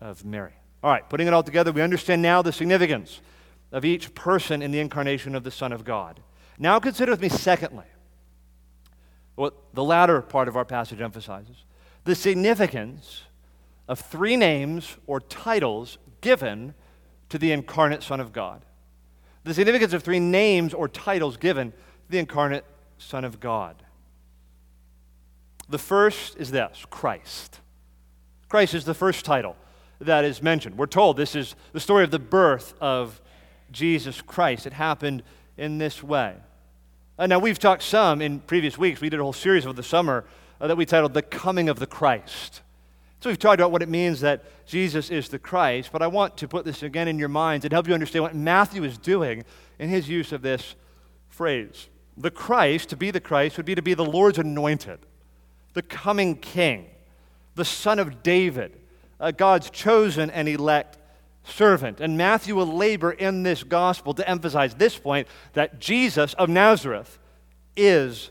[0.00, 0.54] of Mary.
[0.82, 3.20] All right, putting it all together, we understand now the significance
[3.70, 6.18] of each person in the incarnation of the Son of God.
[6.58, 7.84] Now consider with me, secondly,
[9.36, 11.64] what the latter part of our passage emphasizes
[12.02, 13.22] the significance
[13.86, 16.74] of three names or titles given
[17.28, 18.64] to the incarnate Son of God.
[19.44, 21.76] The significance of three names or titles given to
[22.08, 22.64] the incarnate
[22.98, 23.76] Son of God.
[25.74, 27.58] The first is this Christ.
[28.48, 29.56] Christ is the first title
[30.00, 30.78] that is mentioned.
[30.78, 33.20] We're told this is the story of the birth of
[33.72, 34.68] Jesus Christ.
[34.68, 35.24] It happened
[35.56, 36.36] in this way.
[37.18, 39.00] Uh, now, we've talked some in previous weeks.
[39.00, 40.24] We did a whole series over the summer
[40.60, 42.62] uh, that we titled The Coming of the Christ.
[43.18, 46.36] So we've talked about what it means that Jesus is the Christ, but I want
[46.36, 49.42] to put this again in your minds and help you understand what Matthew is doing
[49.80, 50.76] in his use of this
[51.30, 51.88] phrase.
[52.16, 55.00] The Christ, to be the Christ, would be to be the Lord's anointed,
[55.74, 56.86] the coming king,
[57.54, 58.80] the son of David,
[59.20, 60.98] uh, God's chosen and elect
[61.44, 62.00] servant.
[62.00, 67.18] And Matthew will labor in this gospel to emphasize this point that Jesus of Nazareth
[67.76, 68.30] is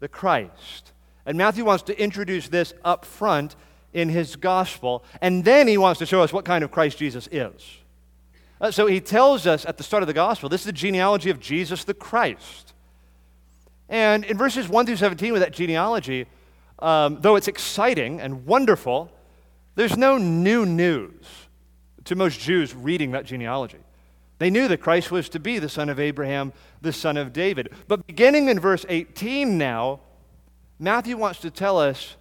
[0.00, 0.92] the Christ.
[1.26, 3.54] And Matthew wants to introduce this up front
[3.92, 7.28] in his gospel, and then he wants to show us what kind of Christ Jesus
[7.32, 7.78] is.
[8.60, 11.30] Uh, so he tells us at the start of the gospel this is the genealogy
[11.30, 12.74] of Jesus the Christ.
[13.88, 16.26] And in verses 1 through 17, with that genealogy,
[16.78, 19.10] um, though it's exciting and wonderful,
[19.74, 21.26] there's no new news
[22.04, 23.78] to most Jews reading that genealogy.
[24.38, 27.70] They knew that Christ was to be the son of Abraham, the son of David.
[27.88, 30.00] But beginning in verse 18 now,
[30.78, 32.16] Matthew wants to tell us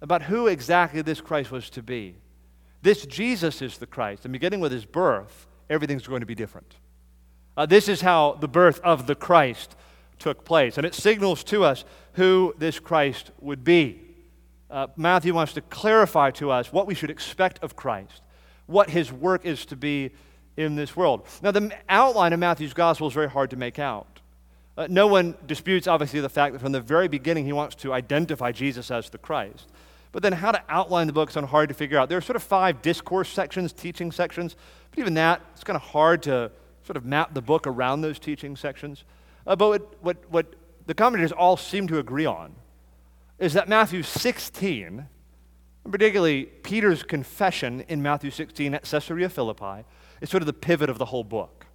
[0.00, 2.16] about who exactly this Christ was to be.
[2.82, 4.24] This Jesus is the Christ.
[4.24, 6.76] And beginning with his birth, everything's going to be different.
[7.56, 9.76] Uh, this is how the birth of the Christ
[10.18, 10.76] took place.
[10.76, 11.84] And it signals to us
[12.18, 14.08] who this Christ would be
[14.70, 18.22] uh, Matthew wants to clarify to us what we should expect of Christ,
[18.66, 20.10] what his work is to be
[20.56, 21.26] in this world.
[21.42, 24.20] Now, the outline of Matthew's gospel is very hard to make out.
[24.76, 27.92] Uh, no one disputes, obviously, the fact that from the very beginning he wants to
[27.92, 29.68] identify Jesus as the Christ.
[30.12, 32.08] But then, how to outline the book is hard to figure out.
[32.08, 34.56] There are sort of five discourse sections, teaching sections,
[34.90, 36.50] but even that, it's kind of hard to
[36.84, 39.04] sort of map the book around those teaching sections.
[39.46, 40.54] Uh, but what, what, what
[40.88, 42.54] the commentators all seem to agree on
[43.38, 45.06] is that Matthew 16,
[45.88, 49.84] particularly Peter's confession in Matthew 16 at Caesarea Philippi,
[50.22, 51.66] is sort of the pivot of the whole book.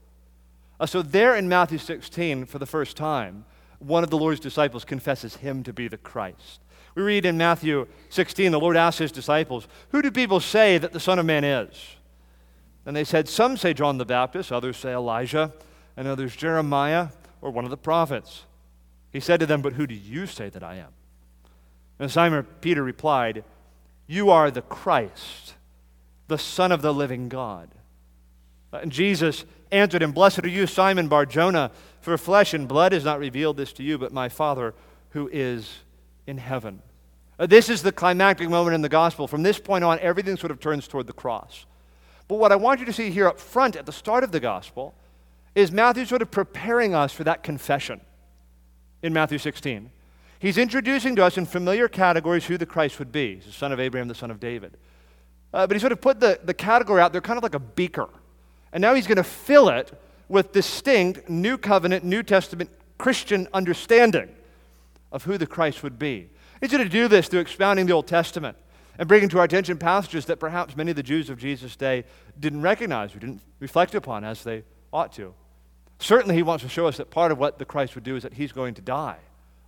[0.79, 3.45] Uh, so, there in Matthew 16, for the first time,
[3.77, 6.61] one of the Lord's disciples confesses him to be the Christ.
[6.95, 10.91] We read in Matthew 16, the Lord asked his disciples, Who do people say that
[10.91, 11.97] the Son of Man is?
[12.83, 15.53] And they said, Some say John the Baptist, others say Elijah,
[15.95, 17.09] and others Jeremiah
[17.43, 18.45] or one of the prophets.
[19.13, 20.89] He said to them, But who do you say that I am?
[21.99, 23.43] And Simon Peter replied,
[24.07, 25.53] You are the Christ,
[26.27, 27.69] the Son of the living God.
[28.73, 31.71] And Jesus answered him, Blessed are you, Simon Bar Jonah,
[32.01, 34.73] for flesh and blood has not revealed this to you, but my Father
[35.11, 35.77] who is
[36.25, 36.81] in heaven.
[37.37, 39.27] Uh, this is the climactic moment in the gospel.
[39.27, 41.65] From this point on, everything sort of turns toward the cross.
[42.27, 44.39] But what I want you to see here up front at the start of the
[44.39, 44.95] gospel
[45.53, 48.01] is Matthew sort of preparing us for that confession
[49.03, 49.91] in Matthew 16.
[50.39, 53.79] He's introducing to us in familiar categories who the Christ would be the son of
[53.79, 54.77] Abraham, the son of David.
[55.53, 57.59] Uh, but he sort of put the, the category out there kind of like a
[57.59, 58.09] beaker.
[58.71, 59.93] And now he's going to fill it
[60.27, 64.29] with distinct New Covenant, New Testament Christian understanding
[65.11, 66.29] of who the Christ would be.
[66.59, 68.57] He's going to do this through expounding the Old Testament
[68.97, 72.05] and bringing to our attention passages that perhaps many of the Jews of Jesus' day
[72.39, 75.33] didn't recognize or didn't reflect upon as they ought to.
[76.03, 78.23] Certainly, he wants to show us that part of what the Christ would do is
[78.23, 79.19] that he's going to die,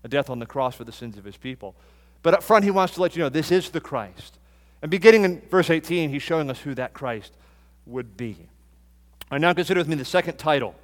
[0.04, 1.76] a death on the cross for the sins of his people.
[2.24, 4.38] But up front, he wants to let you know this is the Christ.
[4.82, 7.32] And beginning in verse 18, he's showing us who that Christ
[7.86, 8.50] would be.
[9.32, 10.76] I now consider with me the second title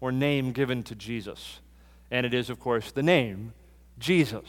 [0.00, 1.60] or name given to Jesus.
[2.10, 3.52] And it is, of course, the name
[3.98, 4.48] Jesus.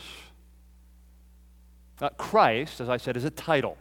[1.99, 3.75] Uh, Christ, as I said, is a title.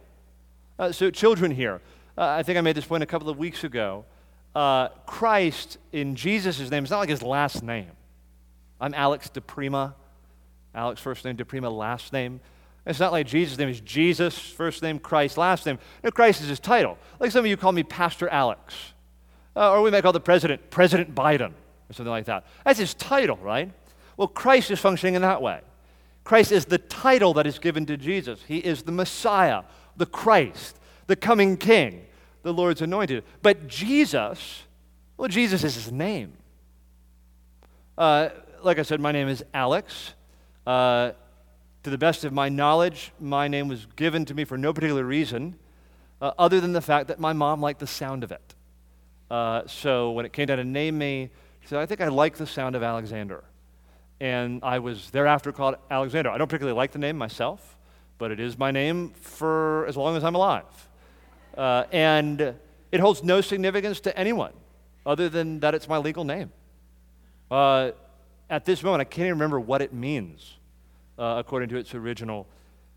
[0.77, 1.79] Uh, so, children here,
[2.17, 4.03] uh, I think I made this point a couple of weeks ago.
[4.55, 7.91] Uh, Christ in Jesus' name, it's not like his last name.
[8.79, 9.93] I'm Alex DePrima.
[10.73, 12.39] Alex, first name, DePrima, last name.
[12.85, 15.79] It's not like Jesus' name is Jesus, first name, Christ, last name.
[16.03, 16.97] No, Christ is his title.
[17.19, 18.93] Like some of you call me Pastor Alex.
[19.55, 22.45] Uh, or we might call the president President Biden or something like that.
[22.63, 23.71] That's his title, right?
[24.17, 25.61] Well, Christ is functioning in that way.
[26.23, 28.41] Christ is the title that is given to Jesus.
[28.47, 29.63] He is the Messiah,
[29.95, 32.05] the Christ, the coming King,
[32.45, 33.23] the Lord's anointed.
[33.41, 34.61] But Jesus,
[35.17, 36.33] well, Jesus is his name.
[37.97, 38.29] Uh,
[38.61, 40.13] like I said, my name is Alex.
[40.67, 41.13] Uh,
[41.81, 45.03] to the best of my knowledge, my name was given to me for no particular
[45.03, 45.55] reason
[46.21, 48.53] uh, other than the fact that my mom liked the sound of it.
[49.31, 51.31] Uh, so when it came down to name me,
[51.61, 53.43] she said, I think I like the sound of Alexander
[54.19, 56.29] and I was thereafter called Alexander.
[56.29, 57.75] I don't particularly like the name myself,
[58.19, 60.84] but it is my name for as long as I'm alive.
[61.57, 62.55] Uh, and
[62.91, 64.53] it holds no significance to anyone
[65.05, 66.51] other than that it's my legal name.
[67.49, 67.91] Uh,
[68.49, 70.55] at this moment, I can't even remember what it means
[71.17, 72.47] uh, according to its original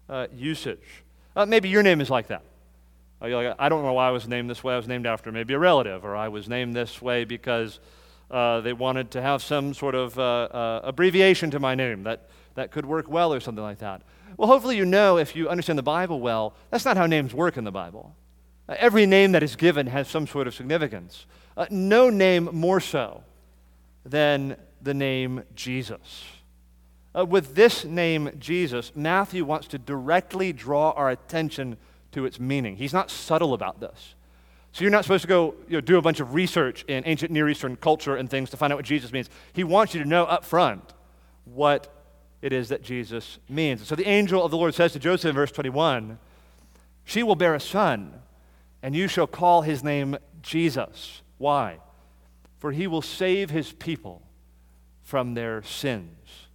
[0.09, 1.05] uh, usage.
[1.37, 2.43] Uh, maybe your name is like that.
[3.23, 4.75] Uh, like, I don't know why I was named this way.
[4.75, 7.79] I was named after maybe a relative, or I was named this way because
[8.31, 10.19] they wanted to have some sort of
[10.85, 14.03] abbreviation to my name that, that could work well or something like that.
[14.37, 17.57] Well, hopefully, you know if you understand the Bible well, that's not how names work
[17.57, 18.15] in the Bible.
[18.69, 21.27] Uh, every name that is given has some sort of significance.
[21.57, 23.23] Uh, no name more so
[24.05, 26.25] than the name Jesus.
[27.17, 31.77] Uh, with this name, Jesus, Matthew wants to directly draw our attention
[32.13, 32.77] to its meaning.
[32.77, 34.15] He's not subtle about this.
[34.73, 37.33] So you're not supposed to go you know, do a bunch of research in ancient
[37.33, 39.31] Near Eastern culture and things to find out what Jesus means.
[39.53, 40.93] He wants you to know up front
[41.45, 41.93] what
[42.43, 43.87] it is that Jesus means.
[43.87, 46.19] So the angel of the Lord says to Joseph in verse 21
[47.05, 48.21] She will bear a son,
[48.83, 51.23] and you shall call his name Jesus.
[51.39, 51.79] Why?
[52.59, 54.23] For he will save his people
[55.03, 56.49] from their sins.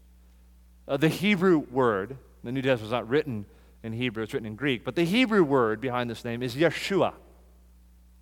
[0.88, 3.46] Uh, the Hebrew word, the New Testament is not written
[3.84, 7.14] in Hebrew, it's written in Greek, but the Hebrew word behind this name is Yeshua.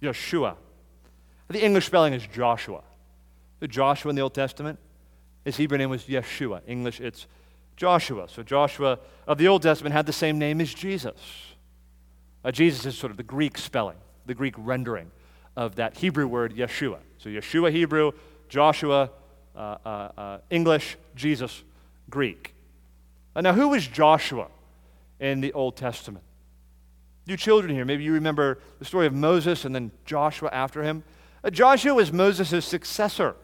[0.02, 0.56] Yeshua.
[1.50, 2.82] The English spelling is Joshua.
[3.60, 4.80] The Joshua in the Old Testament,
[5.44, 6.62] his Hebrew name was Yeshua.
[6.66, 7.28] English, it's
[7.76, 8.28] Joshua.
[8.30, 11.16] So Joshua of the Old Testament had the same name as Jesus.
[12.44, 15.12] Uh, Jesus is sort of the Greek spelling, the Greek rendering
[15.56, 16.98] of that Hebrew word Yeshua.
[17.18, 18.12] So Yeshua Hebrew,
[18.50, 19.12] Joshua
[19.56, 21.64] uh, uh, uh English, Jesus
[22.10, 22.56] Greek.
[23.36, 24.48] Uh, now, who was Joshua
[25.20, 26.24] in the Old Testament?
[27.26, 31.04] You children here, maybe you remember the story of Moses and then Joshua after him.
[31.44, 33.36] Uh, Joshua was Moses' successor.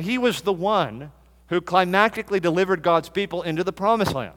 [0.00, 1.12] He was the one
[1.48, 4.34] who climactically delivered God's people into the promised land.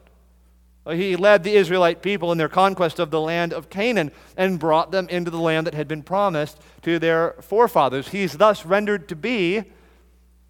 [0.86, 4.58] Uh, he led the Israelite people in their conquest of the land of Canaan and
[4.58, 8.08] brought them into the land that had been promised to their forefathers.
[8.08, 9.64] He's thus rendered to be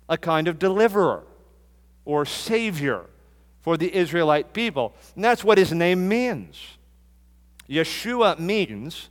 [0.09, 1.25] a kind of deliverer
[2.05, 3.05] or savior
[3.61, 4.95] for the Israelite people.
[5.15, 6.79] And that's what his name means.
[7.69, 9.09] Yeshua means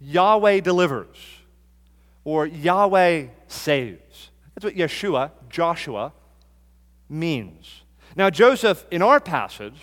[0.00, 1.16] Yahweh delivers
[2.24, 4.30] or Yahweh saves.
[4.54, 6.12] That's what Yeshua, Joshua,
[7.08, 7.82] means.
[8.16, 9.78] Now, Joseph, in our passage,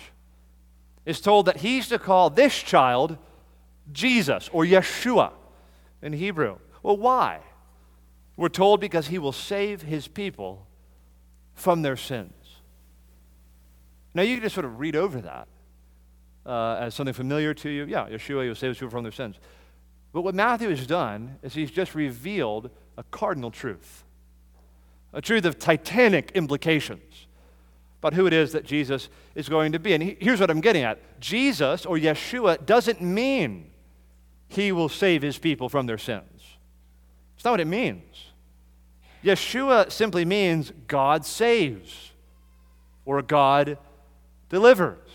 [1.06, 3.18] is told that he's to call this child
[3.92, 5.32] Jesus or Yeshua
[6.02, 6.58] in Hebrew.
[6.82, 7.40] Well, why?
[8.36, 10.66] We're told because he will save his people
[11.54, 12.32] from their sins.
[14.14, 15.48] Now, you can just sort of read over that
[16.46, 17.84] uh, as something familiar to you.
[17.86, 19.36] Yeah, Yeshua will save his people from their sins.
[20.12, 24.04] But what Matthew has done is he's just revealed a cardinal truth,
[25.12, 27.13] a truth of titanic implications
[28.04, 29.94] about who it is that Jesus is going to be.
[29.94, 33.70] And here's what I'm getting at Jesus or Yeshua doesn't mean
[34.46, 36.58] he will save his people from their sins.
[37.34, 38.26] It's not what it means.
[39.24, 42.10] Yeshua simply means God saves
[43.06, 43.78] or God
[44.50, 45.08] delivers.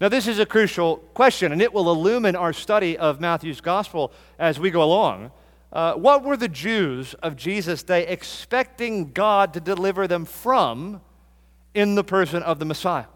[0.00, 4.14] Now, this is a crucial question, and it will illumine our study of Matthew's gospel
[4.38, 5.30] as we go along.
[5.70, 11.02] Uh, what were the Jews of Jesus' day expecting God to deliver them from
[11.74, 13.06] in the person of the Messiah?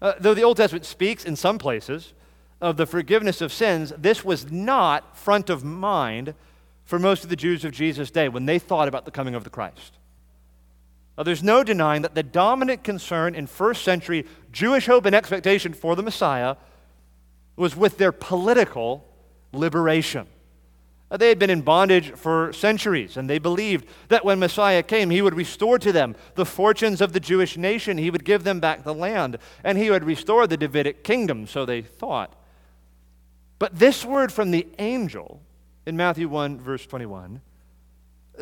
[0.00, 2.14] Uh, though the Old Testament speaks in some places
[2.60, 6.34] of the forgiveness of sins, this was not front of mind
[6.84, 9.44] for most of the Jews of Jesus' day when they thought about the coming of
[9.44, 9.98] the Christ.
[11.16, 15.72] Now, there's no denying that the dominant concern in first century Jewish hope and expectation
[15.72, 16.56] for the Messiah
[17.56, 19.06] was with their political
[19.52, 20.26] liberation.
[21.10, 25.10] Uh, they had been in bondage for centuries, and they believed that when Messiah came,
[25.10, 27.98] he would restore to them the fortunes of the Jewish nation.
[27.98, 31.64] He would give them back the land, and he would restore the Davidic kingdom, so
[31.64, 32.34] they thought.
[33.58, 35.42] But this word from the angel
[35.86, 37.40] in Matthew 1, verse 21,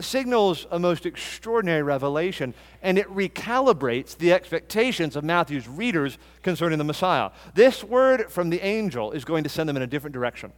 [0.00, 6.84] signals a most extraordinary revelation, and it recalibrates the expectations of Matthew's readers concerning the
[6.84, 7.30] Messiah.
[7.54, 10.52] This word from the angel is going to send them in a different direction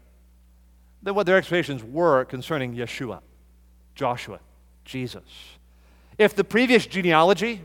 [1.12, 3.20] what their expectations were concerning Yeshua,
[3.94, 4.40] Joshua,
[4.84, 5.22] Jesus.
[6.18, 7.60] If the previous genealogy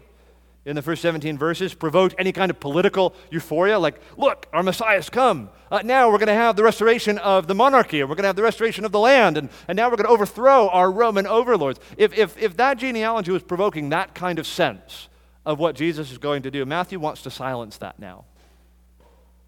[0.65, 5.09] in the first 17 verses provoked any kind of political euphoria, like, look, our Messiah's
[5.09, 5.49] come.
[5.71, 8.27] Uh, now we're going to have the restoration of the monarchy, and we're going to
[8.27, 11.25] have the restoration of the land, and, and now we're going to overthrow our Roman
[11.25, 11.79] overlords.
[11.97, 15.07] If, if, if that genealogy was provoking that kind of sense
[15.45, 18.25] of what Jesus is going to do, Matthew wants to silence that now.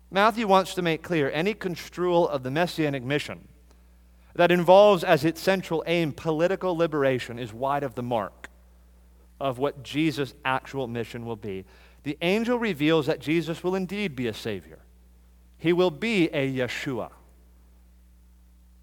[0.09, 3.47] Matthew wants to make clear any construal of the messianic mission
[4.35, 8.49] that involves as its central aim political liberation is wide of the mark
[9.39, 11.65] of what Jesus' actual mission will be.
[12.03, 14.79] The angel reveals that Jesus will indeed be a Savior.
[15.57, 17.11] He will be a Yeshua,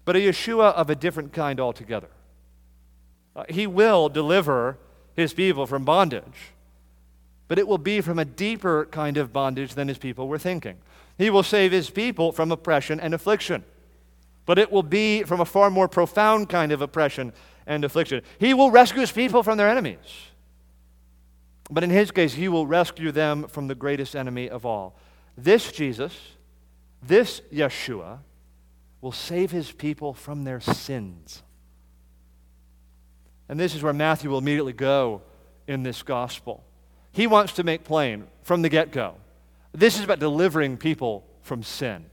[0.05, 2.09] but a Yeshua of a different kind altogether.
[3.35, 4.77] Uh, he will deliver
[5.15, 6.53] his people from bondage,
[7.47, 10.77] but it will be from a deeper kind of bondage than his people were thinking.
[11.17, 13.65] He will save his people from oppression and affliction,
[14.49, 17.31] but it will be from a far more profound kind of oppression
[17.67, 18.23] and affliction.
[18.39, 19.99] He will rescue his people from their enemies.
[21.69, 24.95] But in his case, he will rescue them from the greatest enemy of all.
[25.37, 26.17] This Jesus,
[27.03, 28.21] this Yeshua,
[29.01, 31.43] will save his people from their sins.
[33.47, 35.21] And this is where Matthew will immediately go
[35.67, 36.63] in this gospel.
[37.11, 39.13] He wants to make plain from the get go
[39.73, 42.03] this is about delivering people from sin.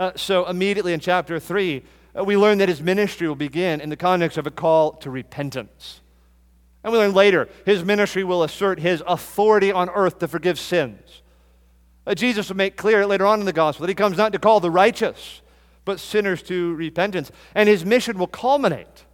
[0.00, 1.82] Uh, so, immediately in chapter 3,
[2.18, 5.10] uh, we learn that his ministry will begin in the context of a call to
[5.10, 6.00] repentance.
[6.82, 11.20] And we learn later, his ministry will assert his authority on earth to forgive sins.
[12.06, 14.38] Uh, Jesus will make clear later on in the gospel that he comes not to
[14.38, 15.42] call the righteous,
[15.84, 17.30] but sinners to repentance.
[17.54, 19.04] And his mission will culminate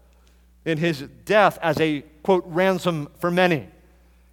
[0.64, 3.66] in his death as a, quote, ransom for many.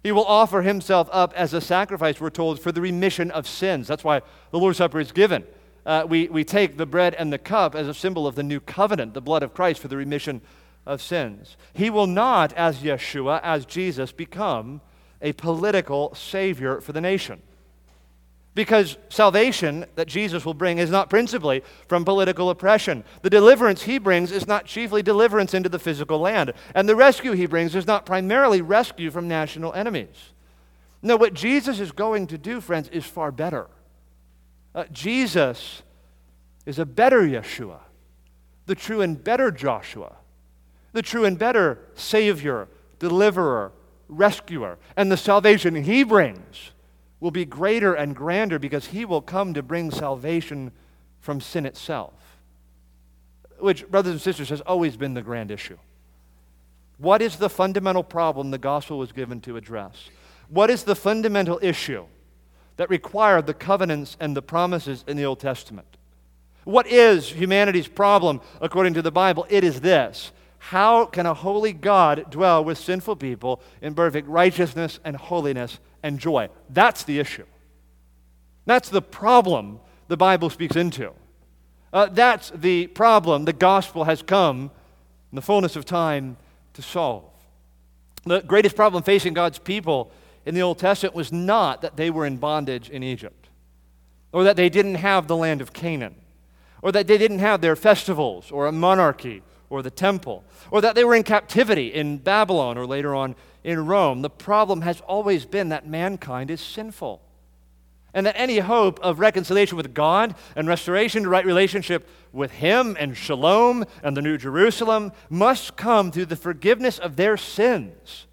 [0.04, 3.88] He will offer himself up as a sacrifice, we're told, for the remission of sins.
[3.88, 5.44] That's why the Lord's Supper is given.
[5.86, 8.60] Uh, we, we take the bread and the cup as a symbol of the new
[8.60, 10.40] covenant, the blood of Christ for the remission
[10.86, 11.56] of sins.
[11.72, 14.80] He will not, as Yeshua, as Jesus, become
[15.20, 17.42] a political savior for the nation.
[18.54, 23.02] Because salvation that Jesus will bring is not principally from political oppression.
[23.22, 26.52] The deliverance he brings is not chiefly deliverance into the physical land.
[26.74, 30.32] And the rescue he brings is not primarily rescue from national enemies.
[31.02, 33.66] No, what Jesus is going to do, friends, is far better.
[34.74, 35.82] Uh, Jesus
[36.66, 37.80] is a better Yeshua,
[38.66, 40.16] the true and better Joshua
[40.94, 42.68] the true and better Savior,
[42.98, 43.72] deliverer,
[44.08, 44.78] rescuer.
[44.96, 46.70] And the salvation he brings
[47.20, 50.72] will be greater and grander because he will come to bring salvation
[51.20, 52.14] from sin itself,
[53.58, 55.78] which, brothers and sisters, has always been the grand issue.
[56.98, 60.10] What is the fundamental problem the gospel was given to address?
[60.48, 62.04] What is the fundamental issue
[62.76, 65.86] that required the covenants and the promises in the Old Testament?
[66.64, 69.46] What is humanity's problem according to the Bible?
[69.48, 74.98] It is this how can a holy God dwell with sinful people in perfect righteousness
[75.04, 76.48] and holiness and joy.
[76.70, 77.44] That's the issue.
[78.64, 81.12] That's the problem the Bible speaks into.
[81.92, 84.70] Uh, that's the problem the gospel has come
[85.30, 86.38] in the fullness of time
[86.72, 87.24] to solve.
[88.24, 90.10] The greatest problem facing God's people
[90.46, 93.48] in the Old Testament was not that they were in bondage in Egypt,
[94.32, 96.16] or that they didn't have the land of Canaan,
[96.82, 100.94] or that they didn't have their festivals, or a monarchy, or the temple, or that
[100.94, 103.34] they were in captivity in Babylon or later on
[103.64, 104.22] in Rome.
[104.22, 107.20] The problem has always been that mankind is sinful.
[108.12, 112.96] And that any hope of reconciliation with God and restoration to right relationship with Him
[113.00, 118.26] and shalom and the New Jerusalem must come through the forgiveness of their sins,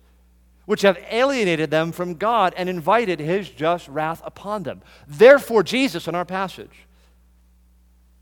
[0.66, 4.82] which have alienated them from God and invited His just wrath upon them.
[5.08, 6.88] Therefore, Jesus in our passage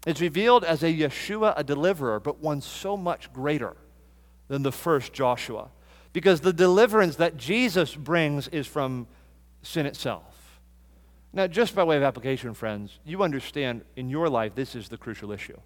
[0.07, 3.75] is revealed as a Yeshua, a deliverer, but one so much greater
[4.47, 5.69] than the first Joshua.
[6.13, 9.07] Because the deliverance that Jesus brings is from
[9.61, 10.59] sin itself.
[11.31, 14.97] Now, just by way of application, friends, you understand in your life this is the
[14.97, 15.59] crucial issue.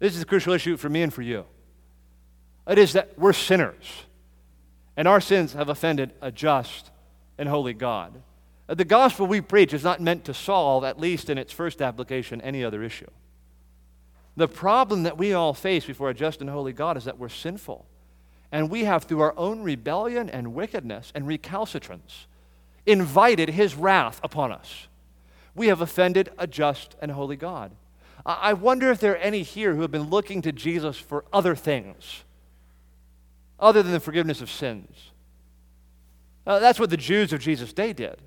[0.00, 1.44] This is the crucial issue for me and for you.
[2.66, 4.06] It is that we're sinners,
[4.96, 6.90] and our sins have offended a just
[7.38, 8.22] and holy God.
[8.68, 11.82] Uh, the gospel we preach is not meant to solve, at least in its first
[11.82, 13.10] application, any other issue.
[14.36, 17.28] The problem that we all face before a just and holy God is that we're
[17.28, 17.86] sinful.
[18.50, 22.26] And we have, through our own rebellion and wickedness and recalcitrance,
[22.86, 24.88] invited his wrath upon us.
[25.54, 27.72] We have offended a just and holy God.
[28.26, 31.54] I wonder if there are any here who have been looking to Jesus for other
[31.54, 32.24] things
[33.58, 35.10] other than the forgiveness of sins.
[36.46, 38.20] Uh, that's what the Jews of Jesus' day did.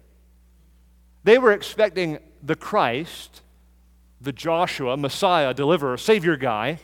[1.24, 3.42] They were expecting the Christ,
[4.22, 6.80] the Joshua, Messiah, deliverer, Savior guy,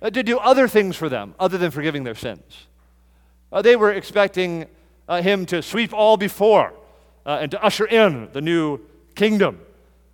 [0.00, 2.66] uh, to do other things for them other than forgiving their sins.
[3.52, 4.66] Uh, they were expecting
[5.08, 6.72] uh, him to sweep all before
[7.24, 8.78] uh, and to usher in the new
[9.14, 9.60] kingdom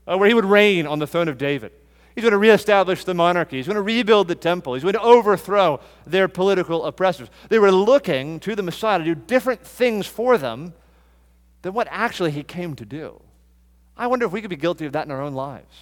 [0.07, 1.73] uh, where he would reign on the throne of David.
[2.15, 3.57] He's going to reestablish the monarchy.
[3.57, 4.75] He's going to rebuild the temple.
[4.75, 7.29] He's going to overthrow their political oppressors.
[7.49, 10.75] They were looking to the Messiah to do different things for them
[11.63, 13.21] than what actually he came to do.
[13.97, 15.75] I wonder if we could be guilty of that in our own lives.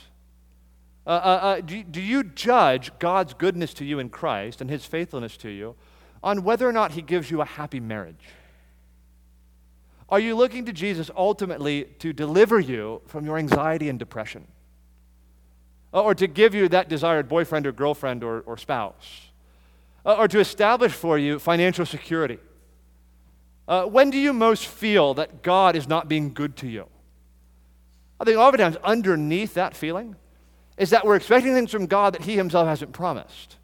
[1.07, 4.85] Uh, uh, uh, do, do you judge God's goodness to you in Christ and his
[4.85, 5.75] faithfulness to you
[6.23, 8.29] on whether or not he gives you a happy marriage?
[10.09, 14.47] Are you looking to Jesus ultimately to deliver you from your anxiety and depression?
[15.93, 19.31] Or to give you that desired boyfriend or girlfriend or, or spouse?
[20.05, 22.39] Or to establish for you financial security?
[23.67, 26.87] Uh, when do you most feel that God is not being good to you?
[28.19, 30.17] I think oftentimes underneath that feeling
[30.77, 33.57] is that we're expecting things from God that He Himself hasn't promised.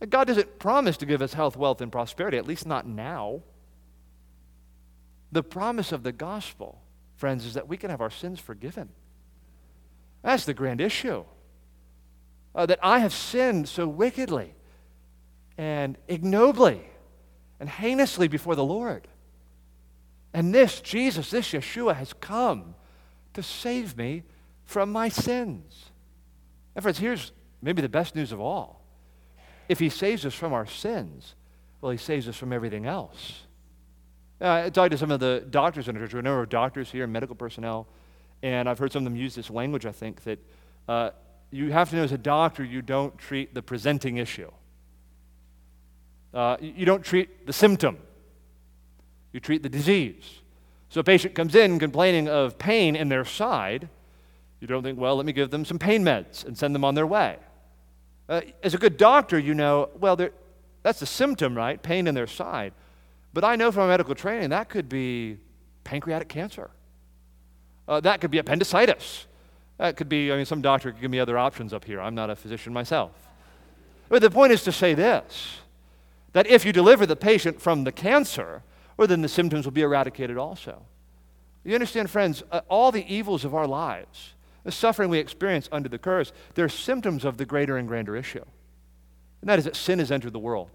[0.00, 3.42] And God doesn't promise to give us health, wealth, and prosperity, at least not now.
[5.32, 6.80] The promise of the gospel,
[7.16, 8.90] friends, is that we can have our sins forgiven.
[10.24, 11.24] That's the grand issue.
[12.54, 14.54] Uh, that I have sinned so wickedly
[15.58, 16.82] and ignobly
[17.60, 19.06] and heinously before the Lord.
[20.32, 22.74] And this, Jesus, this Yeshua, has come
[23.34, 24.22] to save me
[24.64, 25.90] from my sins.
[26.74, 28.82] And friends, here's maybe the best news of all.
[29.68, 31.34] If he saves us from our sins,
[31.80, 33.42] well, he saves us from everything else.
[34.40, 36.14] Uh, I talked to some of the doctors in the church.
[36.14, 37.88] A number of doctors here, medical personnel,
[38.44, 40.38] and I've heard some of them use this language, I think, that
[40.86, 41.10] uh,
[41.50, 44.50] you have to know as a doctor, you don't treat the presenting issue.
[46.34, 47.96] Uh, you don't treat the symptom,
[49.32, 50.40] you treat the disease.
[50.90, 53.88] So a patient comes in complaining of pain in their side.
[54.60, 56.94] You don't think, well, let me give them some pain meds and send them on
[56.94, 57.38] their way.
[58.28, 60.16] Uh, as a good doctor, you know, well,
[60.82, 61.82] that's the symptom, right?
[61.82, 62.74] Pain in their side.
[63.32, 65.38] But I know from medical training that could be
[65.82, 66.70] pancreatic cancer.
[67.86, 69.26] Uh, that could be appendicitis.
[69.78, 72.00] That could be, I mean, some doctor could give me other options up here.
[72.00, 73.12] I'm not a physician myself.
[74.08, 75.58] But the point is to say this
[76.32, 78.62] that if you deliver the patient from the cancer,
[78.98, 80.82] or then the symptoms will be eradicated also.
[81.64, 85.88] You understand, friends, uh, all the evils of our lives, the suffering we experience under
[85.88, 88.44] the curse, they're symptoms of the greater and grander issue.
[89.40, 90.70] And that is that sin has entered the world,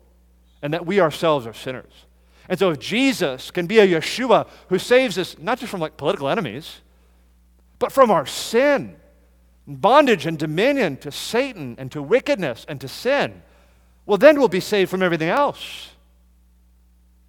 [0.62, 2.06] and that we ourselves are sinners.
[2.48, 5.98] And so, if Jesus can be a Yeshua who saves us not just from like
[5.98, 6.82] political enemies,
[7.80, 8.96] but from our sin,
[9.66, 13.42] bondage and dominion to Satan and to wickedness and to sin,
[14.06, 15.90] well, then we'll be saved from everything else.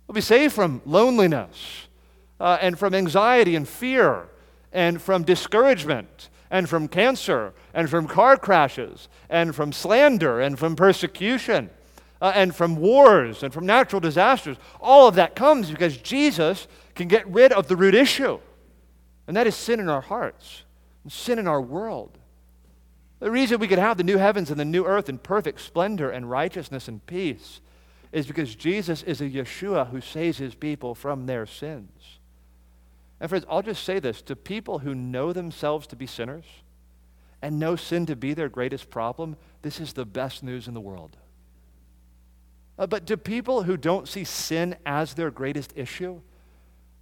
[0.06, 1.86] We'll be saved from loneliness
[2.40, 4.28] uh, and from anxiety and fear
[4.72, 10.74] and from discouragement and from cancer and from car crashes and from slander and from
[10.74, 11.70] persecution
[12.20, 14.56] uh, and from wars and from natural disasters.
[14.80, 18.40] All of that comes because Jesus can get rid of the root issue,
[19.30, 20.64] and that is sin in our hearts,
[21.06, 22.18] sin in our world.
[23.20, 26.10] The reason we can have the new heavens and the new earth in perfect splendor
[26.10, 27.60] and righteousness and peace
[28.10, 32.18] is because Jesus is a Yeshua who saves his people from their sins.
[33.20, 36.46] And friends, I'll just say this to people who know themselves to be sinners
[37.40, 40.80] and know sin to be their greatest problem, this is the best news in the
[40.80, 41.16] world.
[42.76, 46.20] Uh, but to people who don't see sin as their greatest issue,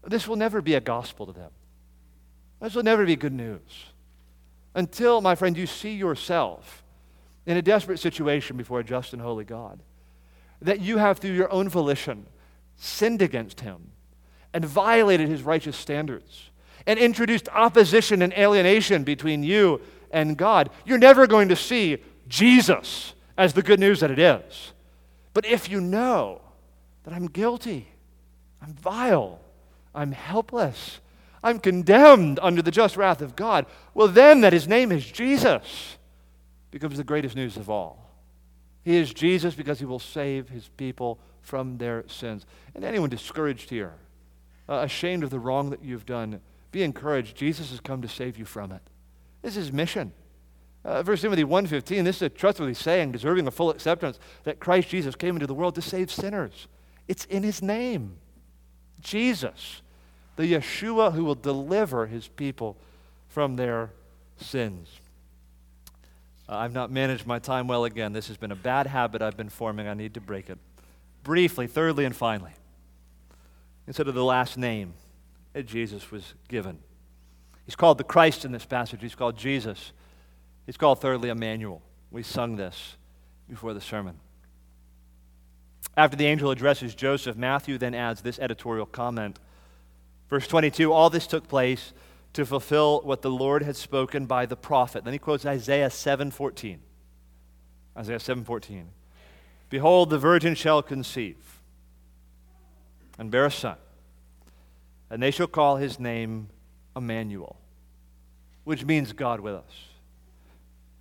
[0.06, 1.52] this will never be a gospel to them.
[2.60, 3.86] This will never be good news.
[4.74, 6.84] Until, my friend, you see yourself
[7.46, 9.80] in a desperate situation before a just and holy God,
[10.60, 12.26] that you have, through your own volition,
[12.76, 13.90] sinned against Him
[14.52, 16.50] and violated His righteous standards
[16.86, 19.80] and introduced opposition and alienation between you
[20.10, 20.70] and God.
[20.84, 21.98] You're never going to see
[22.28, 24.72] Jesus as the good news that it is.
[25.32, 26.40] But if you know
[27.04, 27.88] that I'm guilty,
[28.60, 29.40] I'm vile,
[29.94, 31.00] I'm helpless,
[31.42, 35.96] I'm condemned under the just wrath of God, well, then that his name is Jesus
[36.70, 38.10] becomes the greatest news of all.
[38.84, 42.46] He is Jesus because he will save his people from their sins.
[42.74, 43.94] And anyone discouraged here,
[44.68, 46.40] uh, ashamed of the wrong that you've done,
[46.72, 47.36] be encouraged.
[47.36, 48.82] Jesus has come to save you from it.
[49.42, 50.12] This is his mission.
[50.84, 54.88] Uh, 1 Timothy 1.15, this is a trustworthy saying, deserving of full acceptance, that Christ
[54.88, 56.68] Jesus came into the world to save sinners.
[57.08, 58.16] It's in his name.
[59.00, 59.82] Jesus,
[60.38, 62.76] the Yeshua who will deliver his people
[63.28, 63.90] from their
[64.36, 64.88] sins.
[66.48, 68.12] Uh, I've not managed my time well again.
[68.12, 69.88] This has been a bad habit I've been forming.
[69.88, 70.58] I need to break it.
[71.24, 72.52] Briefly, thirdly, and finally,
[73.88, 74.94] instead of the last name
[75.54, 76.78] that Jesus was given,
[77.66, 79.90] he's called the Christ in this passage, he's called Jesus.
[80.66, 81.82] He's called, thirdly, Emmanuel.
[82.12, 82.96] We sung this
[83.48, 84.20] before the sermon.
[85.96, 89.40] After the angel addresses Joseph, Matthew then adds this editorial comment.
[90.28, 91.92] Verse 22 All this took place
[92.32, 95.04] to fulfill what the Lord had spoken by the prophet.
[95.04, 96.80] Then he quotes Isaiah 7:14.
[97.96, 98.88] Isaiah 7:14.
[99.70, 101.60] Behold, the virgin shall conceive
[103.18, 103.76] and bear a son,
[105.10, 106.48] and they shall call his name
[106.96, 107.56] Emmanuel,
[108.64, 109.88] which means God with us.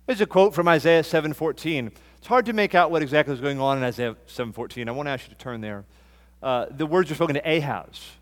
[0.06, 1.92] There's a quote from Isaiah 7:14.
[2.18, 4.88] It's hard to make out what exactly is going on in Isaiah 7:14.
[4.88, 5.84] I want to ask you to turn there.
[6.42, 8.17] Uh, the words are spoken to Ahaz,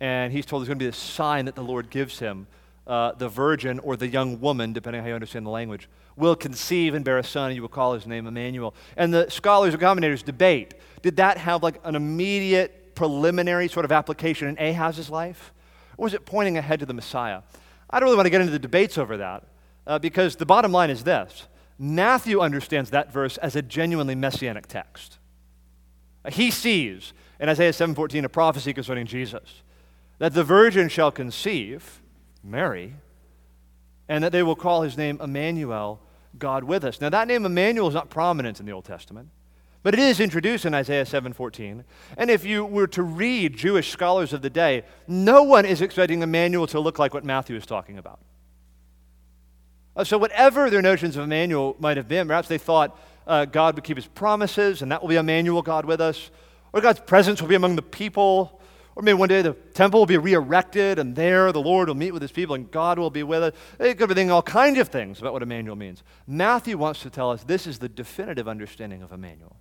[0.00, 2.46] and he's told there's going to be this sign that the Lord gives him.
[2.86, 6.34] Uh, the virgin or the young woman, depending on how you understand the language, will
[6.34, 8.74] conceive and bear a son, and you will call his name Emmanuel.
[8.96, 13.92] And the scholars and commentators debate did that have like an immediate preliminary sort of
[13.92, 15.52] application in Ahaz's life?
[15.96, 17.42] Or was it pointing ahead to the Messiah?
[17.88, 19.44] I don't really want to get into the debates over that
[19.86, 21.46] uh, because the bottom line is this
[21.78, 25.18] Matthew understands that verse as a genuinely messianic text.
[26.30, 29.62] He sees in Isaiah 7:14 a prophecy concerning Jesus
[30.20, 32.00] that the virgin shall conceive,
[32.44, 32.94] Mary,
[34.06, 35.98] and that they will call his name Emmanuel,
[36.38, 37.00] God with us.
[37.00, 39.30] Now that name Emmanuel is not prominent in the Old Testament.
[39.82, 41.84] But it is introduced in Isaiah 7:14.
[42.18, 46.20] And if you were to read Jewish scholars of the day, no one is expecting
[46.20, 48.20] Emmanuel to look like what Matthew is talking about.
[49.96, 53.74] Uh, so, whatever their notions of Emmanuel might have been, perhaps they thought uh, God
[53.74, 56.30] would keep his promises, and that will be Emmanuel, God with us.
[56.74, 58.59] Or God's presence will be among the people.
[59.00, 61.94] Or maybe one day the temple will be re erected, and there the Lord will
[61.94, 63.54] meet with his people, and God will be with us.
[63.78, 66.02] They could be thinking all kinds of things about what Emmanuel means.
[66.26, 69.56] Matthew wants to tell us this is the definitive understanding of Emmanuel.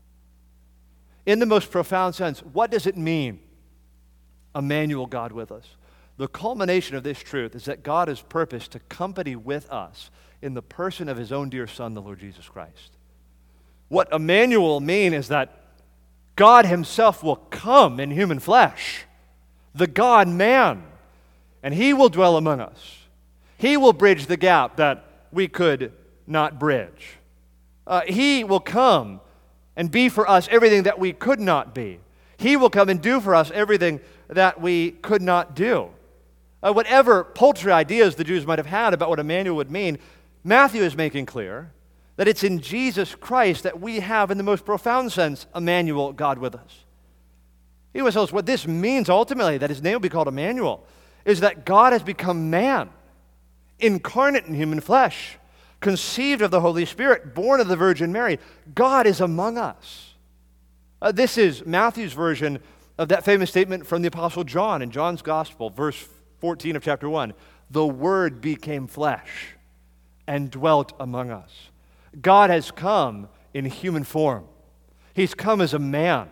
[1.25, 3.39] In the most profound sense, what does it mean,
[4.53, 5.69] Emmanuel, God with us?
[6.17, 10.11] The culmination of this truth is that God has purposed to company with us
[10.41, 12.97] in the person of his own dear Son, the Lord Jesus Christ.
[13.87, 15.63] What Emmanuel mean is that
[16.35, 19.05] God himself will come in human flesh,
[19.73, 20.83] the God man,
[21.63, 22.97] and he will dwell among us.
[23.57, 25.91] He will bridge the gap that we could
[26.25, 27.17] not bridge.
[27.85, 29.19] Uh, he will come
[29.75, 31.99] and be for us everything that we could not be.
[32.37, 35.89] He will come and do for us everything that we could not do.
[36.61, 39.97] Uh, whatever paltry ideas the Jews might have had about what Emmanuel would mean,
[40.43, 41.71] Matthew is making clear
[42.15, 46.37] that it's in Jesus Christ that we have, in the most profound sense, Emmanuel, God
[46.37, 46.83] with us.
[47.93, 50.85] He was telling us what this means ultimately, that his name will be called Emmanuel,
[51.25, 52.89] is that God has become man,
[53.79, 55.37] incarnate in human flesh,
[55.79, 58.39] conceived of the Holy Spirit, born of the Virgin Mary.
[58.75, 60.13] God is among us.
[61.01, 62.59] Uh, this is Matthew's version
[62.97, 66.07] of that famous statement from the Apostle John in John's Gospel, verse
[66.39, 67.33] 14 of chapter 1.
[67.71, 69.55] The Word became flesh
[70.27, 71.69] and dwelt among us.
[72.21, 74.45] God has come in human form.
[75.13, 76.29] He's come as a man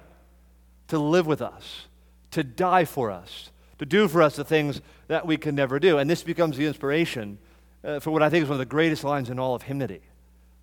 [0.88, 1.88] to live with us,
[2.32, 5.98] to die for us, to do for us the things that we can never do.
[5.98, 7.38] And this becomes the inspiration
[7.84, 10.02] uh, for what I think is one of the greatest lines in all of hymnody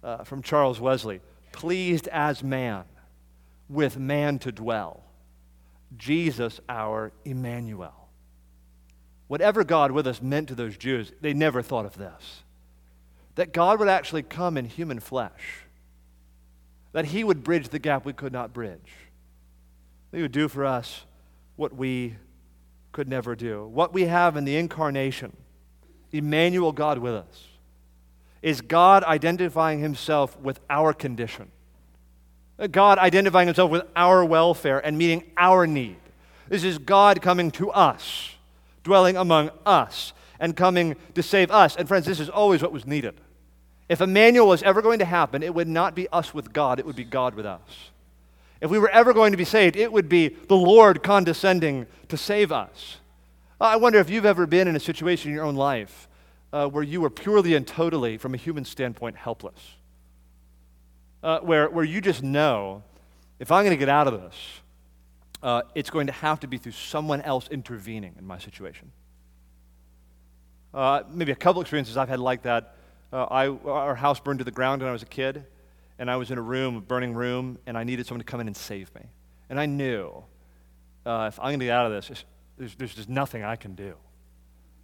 [0.03, 1.20] uh, from Charles Wesley
[1.53, 2.83] Pleased as man,
[3.68, 5.05] with man to dwell,
[5.97, 8.09] Jesus our Emmanuel.
[9.29, 12.43] Whatever God with us meant to those Jews, they never thought of this
[13.37, 15.61] that God would actually come in human flesh,
[16.93, 18.93] that He would bridge the gap we could not bridge.
[20.15, 21.05] He would do for us
[21.57, 22.17] what we
[22.93, 23.67] could never do.
[23.67, 25.37] What we have in the incarnation,
[26.12, 27.49] Emmanuel, God with us,
[28.41, 31.51] is God identifying Himself with our condition.
[32.71, 35.97] God identifying Himself with our welfare and meeting our need.
[36.49, 38.35] This is God coming to us,
[38.85, 41.75] dwelling among us, and coming to save us.
[41.75, 43.15] And friends, this is always what was needed.
[43.89, 46.87] If Emmanuel was ever going to happen, it would not be us with God, it
[46.87, 47.91] would be God with us.
[48.65, 52.17] If we were ever going to be saved, it would be the Lord condescending to
[52.17, 52.97] save us.
[53.61, 56.09] I wonder if you've ever been in a situation in your own life
[56.51, 59.77] uh, where you were purely and totally, from a human standpoint, helpless.
[61.23, 62.83] Uh, where, where you just know
[63.39, 64.35] if I'm going to get out of this,
[65.43, 68.93] uh, it's going to have to be through someone else intervening in my situation.
[70.73, 72.77] Uh, maybe a couple experiences I've had like that.
[73.12, 75.45] Uh, I, our house burned to the ground when I was a kid,
[75.99, 78.40] and I was in a room, a burning room, and I needed someone to come
[78.40, 79.03] in and save me.
[79.49, 80.24] And I knew
[81.07, 82.24] uh, if I'm going to get out of this,
[82.59, 83.95] there's, there's just nothing I can do.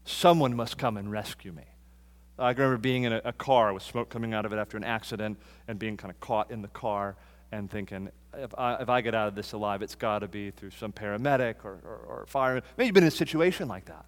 [0.04, 1.64] Someone must come and rescue me.
[2.38, 4.84] I remember being in a, a, car with smoke coming out of it after an
[4.84, 5.38] accident
[5.68, 7.16] and being kind of caught in the car
[7.52, 10.50] and thinking, if I, if I get out of this alive, it's got to be
[10.50, 12.62] through some paramedic or, or, or fireman.
[12.78, 14.06] Maybe you've been in a situation like that.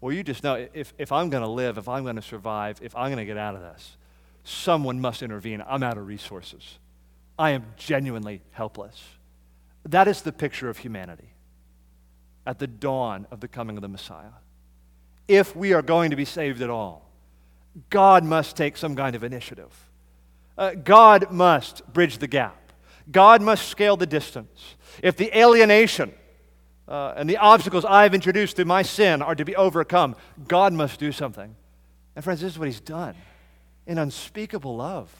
[0.00, 2.78] Well, you just know if, if I'm going to live, if I'm going to survive,
[2.82, 3.96] if I'm going to get out of this,
[4.44, 5.62] someone must intervene.
[5.66, 6.78] I'm out of resources.
[7.38, 9.02] I am genuinely helpless.
[9.84, 11.32] That is the picture of humanity
[12.46, 14.32] at the dawn of the coming of the Messiah.
[15.28, 17.08] If we are going to be saved at all,
[17.88, 19.72] God must take some kind of initiative.
[20.58, 22.72] Uh, God must bridge the gap.
[23.10, 24.76] God must scale the distance.
[25.02, 26.12] If the alienation
[26.88, 30.16] uh, and the obstacles I've introduced through my sin are to be overcome,
[30.48, 31.54] God must do something.
[32.14, 33.14] And, friends, this is what He's done.
[33.90, 35.12] In unspeakable love,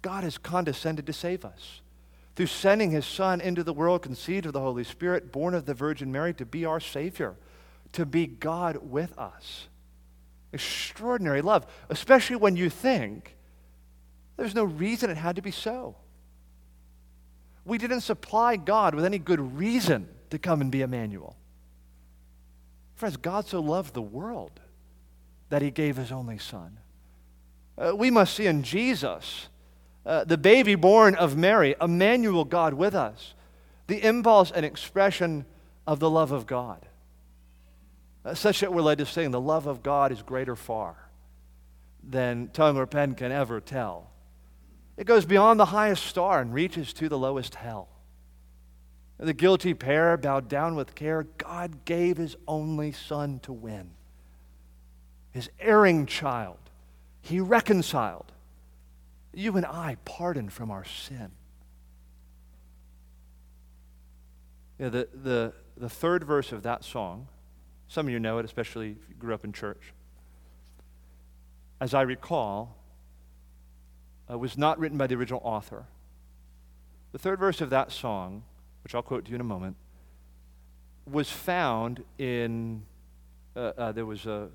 [0.00, 1.80] God has condescended to save us
[2.36, 5.74] through sending His Son into the world, conceived of the Holy Spirit, born of the
[5.74, 7.34] Virgin Mary, to be our Savior,
[7.90, 9.66] to be God with us.
[10.52, 13.34] Extraordinary love, especially when you think
[14.36, 15.96] there's no reason it had to be so.
[17.64, 21.34] We didn't supply God with any good reason to come and be Emmanuel.
[22.94, 24.60] Friends, God so loved the world
[25.48, 26.78] that he gave his only son.
[27.76, 29.48] Uh, we must see in Jesus,
[30.06, 33.34] uh, the baby born of Mary, Emmanuel, God with us,
[33.86, 35.44] the impulse and expression
[35.86, 36.86] of the love of God.
[38.24, 40.96] Uh, such that we're led to sing, the love of God is greater far
[42.08, 44.10] than tongue or pen can ever tell.
[44.96, 47.88] It goes beyond the highest star and reaches to the lowest hell.
[49.18, 51.24] The guilty pair bowed down with care.
[51.38, 53.90] God gave his only son to win.
[55.32, 56.58] His erring child,
[57.24, 58.32] he reconciled.
[59.32, 61.32] You and I pardoned from our sin.
[64.78, 67.28] The, the, the third verse of that song,
[67.88, 69.92] some of you know it, especially if you grew up in church.
[71.80, 72.76] As I recall,
[74.30, 75.86] uh, was not written by the original author.
[77.12, 78.42] The third verse of that song
[78.84, 79.76] which I'll quote to you in a moment,
[81.10, 82.82] was found in,
[83.56, 84.48] uh, uh, there was a,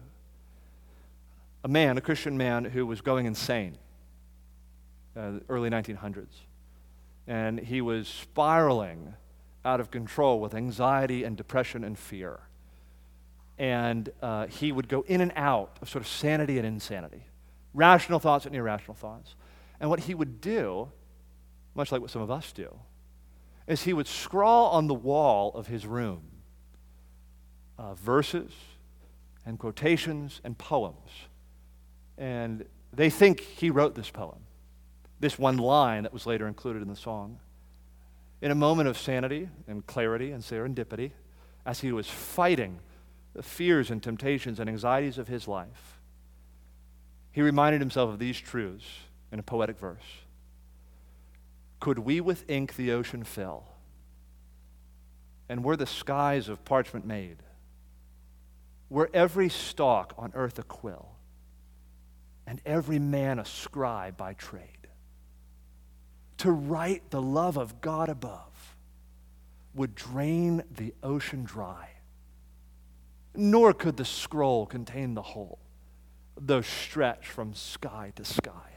[1.64, 3.78] a man, a Christian man, who was going insane,
[5.16, 6.28] uh, early 1900s.
[7.28, 9.14] And he was spiraling
[9.66, 12.39] out of control with anxiety and depression and fear.
[13.57, 17.26] And uh, he would go in and out of sort of sanity and insanity,
[17.74, 19.36] rational thoughts and irrational thoughts.
[19.80, 20.89] And what he would do,
[21.76, 22.74] much like what some of us do,
[23.68, 26.24] is he would scrawl on the wall of his room
[27.78, 28.51] uh, verses
[29.45, 31.28] and quotations and poems.
[32.20, 34.41] And they think he wrote this poem,
[35.20, 37.39] this one line that was later included in the song.
[38.41, 41.11] In a moment of sanity and clarity and serendipity,
[41.65, 42.80] as he was fighting
[43.34, 45.99] the fears and temptations and anxieties of his life,
[47.32, 48.86] he reminded himself of these truths
[49.32, 49.97] in a poetic verse.
[51.80, 53.63] Could we with ink the ocean fill?
[55.47, 57.38] And were the skies of parchment made?
[58.89, 61.11] Were every stalk on earth a quill?
[62.49, 64.87] And every man a scribe by trade?
[66.37, 68.75] To write the love of God above
[69.75, 71.89] would drain the ocean dry.
[73.35, 75.59] nor could the scroll contain the whole,
[76.37, 78.71] though stretched from sky to sky.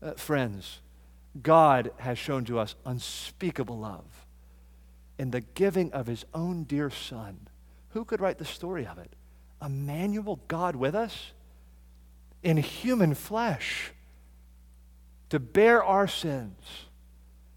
[0.00, 0.80] Uh, friends,
[1.42, 4.26] God has shown to us unspeakable love
[5.18, 7.48] in the giving of his own dear Son.
[7.90, 9.14] Who could write the story of it?
[9.64, 11.32] Emmanuel, God with us,
[12.42, 13.92] in human flesh,
[15.30, 16.86] to bear our sins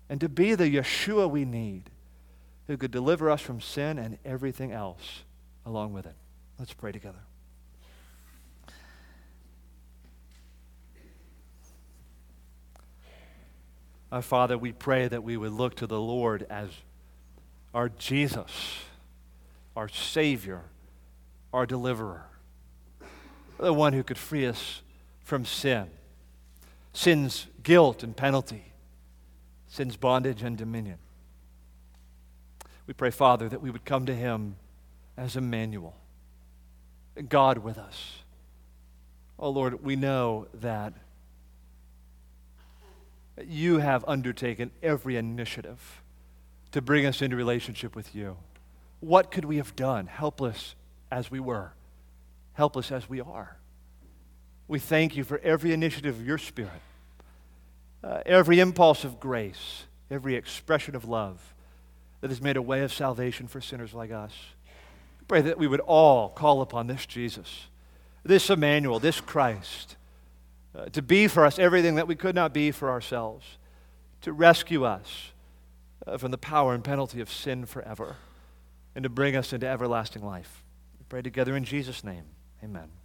[0.09, 1.89] and to be the Yeshua we need,
[2.67, 5.23] who could deliver us from sin and everything else
[5.65, 6.15] along with it.
[6.57, 7.19] Let's pray together.
[14.11, 16.69] Our Father, we pray that we would look to the Lord as
[17.73, 18.79] our Jesus,
[19.75, 20.61] our Savior,
[21.51, 22.25] our deliverer,
[23.57, 24.81] the one who could free us
[25.23, 25.87] from sin,
[26.93, 28.73] sin's guilt and penalty,
[29.67, 30.97] sin's bondage and dominion.
[32.87, 34.57] We pray, Father, that we would come to Him
[35.17, 35.95] as Emmanuel,
[37.29, 38.19] God with us.
[39.39, 40.93] Oh Lord, we know that
[43.45, 46.01] you have undertaken every initiative
[46.71, 48.37] to bring us into relationship with you.
[48.99, 50.75] What could we have done, helpless
[51.11, 51.73] as we were,
[52.55, 53.57] helpless as we are?
[54.67, 56.71] We thank you for every initiative of your Spirit,
[58.03, 61.53] uh, every impulse of grace, every expression of love
[62.21, 64.33] that has made a way of salvation for sinners like us.
[65.27, 67.67] Pray that we would all call upon this Jesus,
[68.23, 69.95] this Emmanuel, this Christ,
[70.75, 73.57] uh, to be for us everything that we could not be for ourselves,
[74.21, 75.31] to rescue us
[76.07, 78.15] uh, from the power and penalty of sin forever,
[78.95, 80.63] and to bring us into everlasting life.
[80.99, 82.23] We pray together in Jesus' name.
[82.63, 83.04] Amen.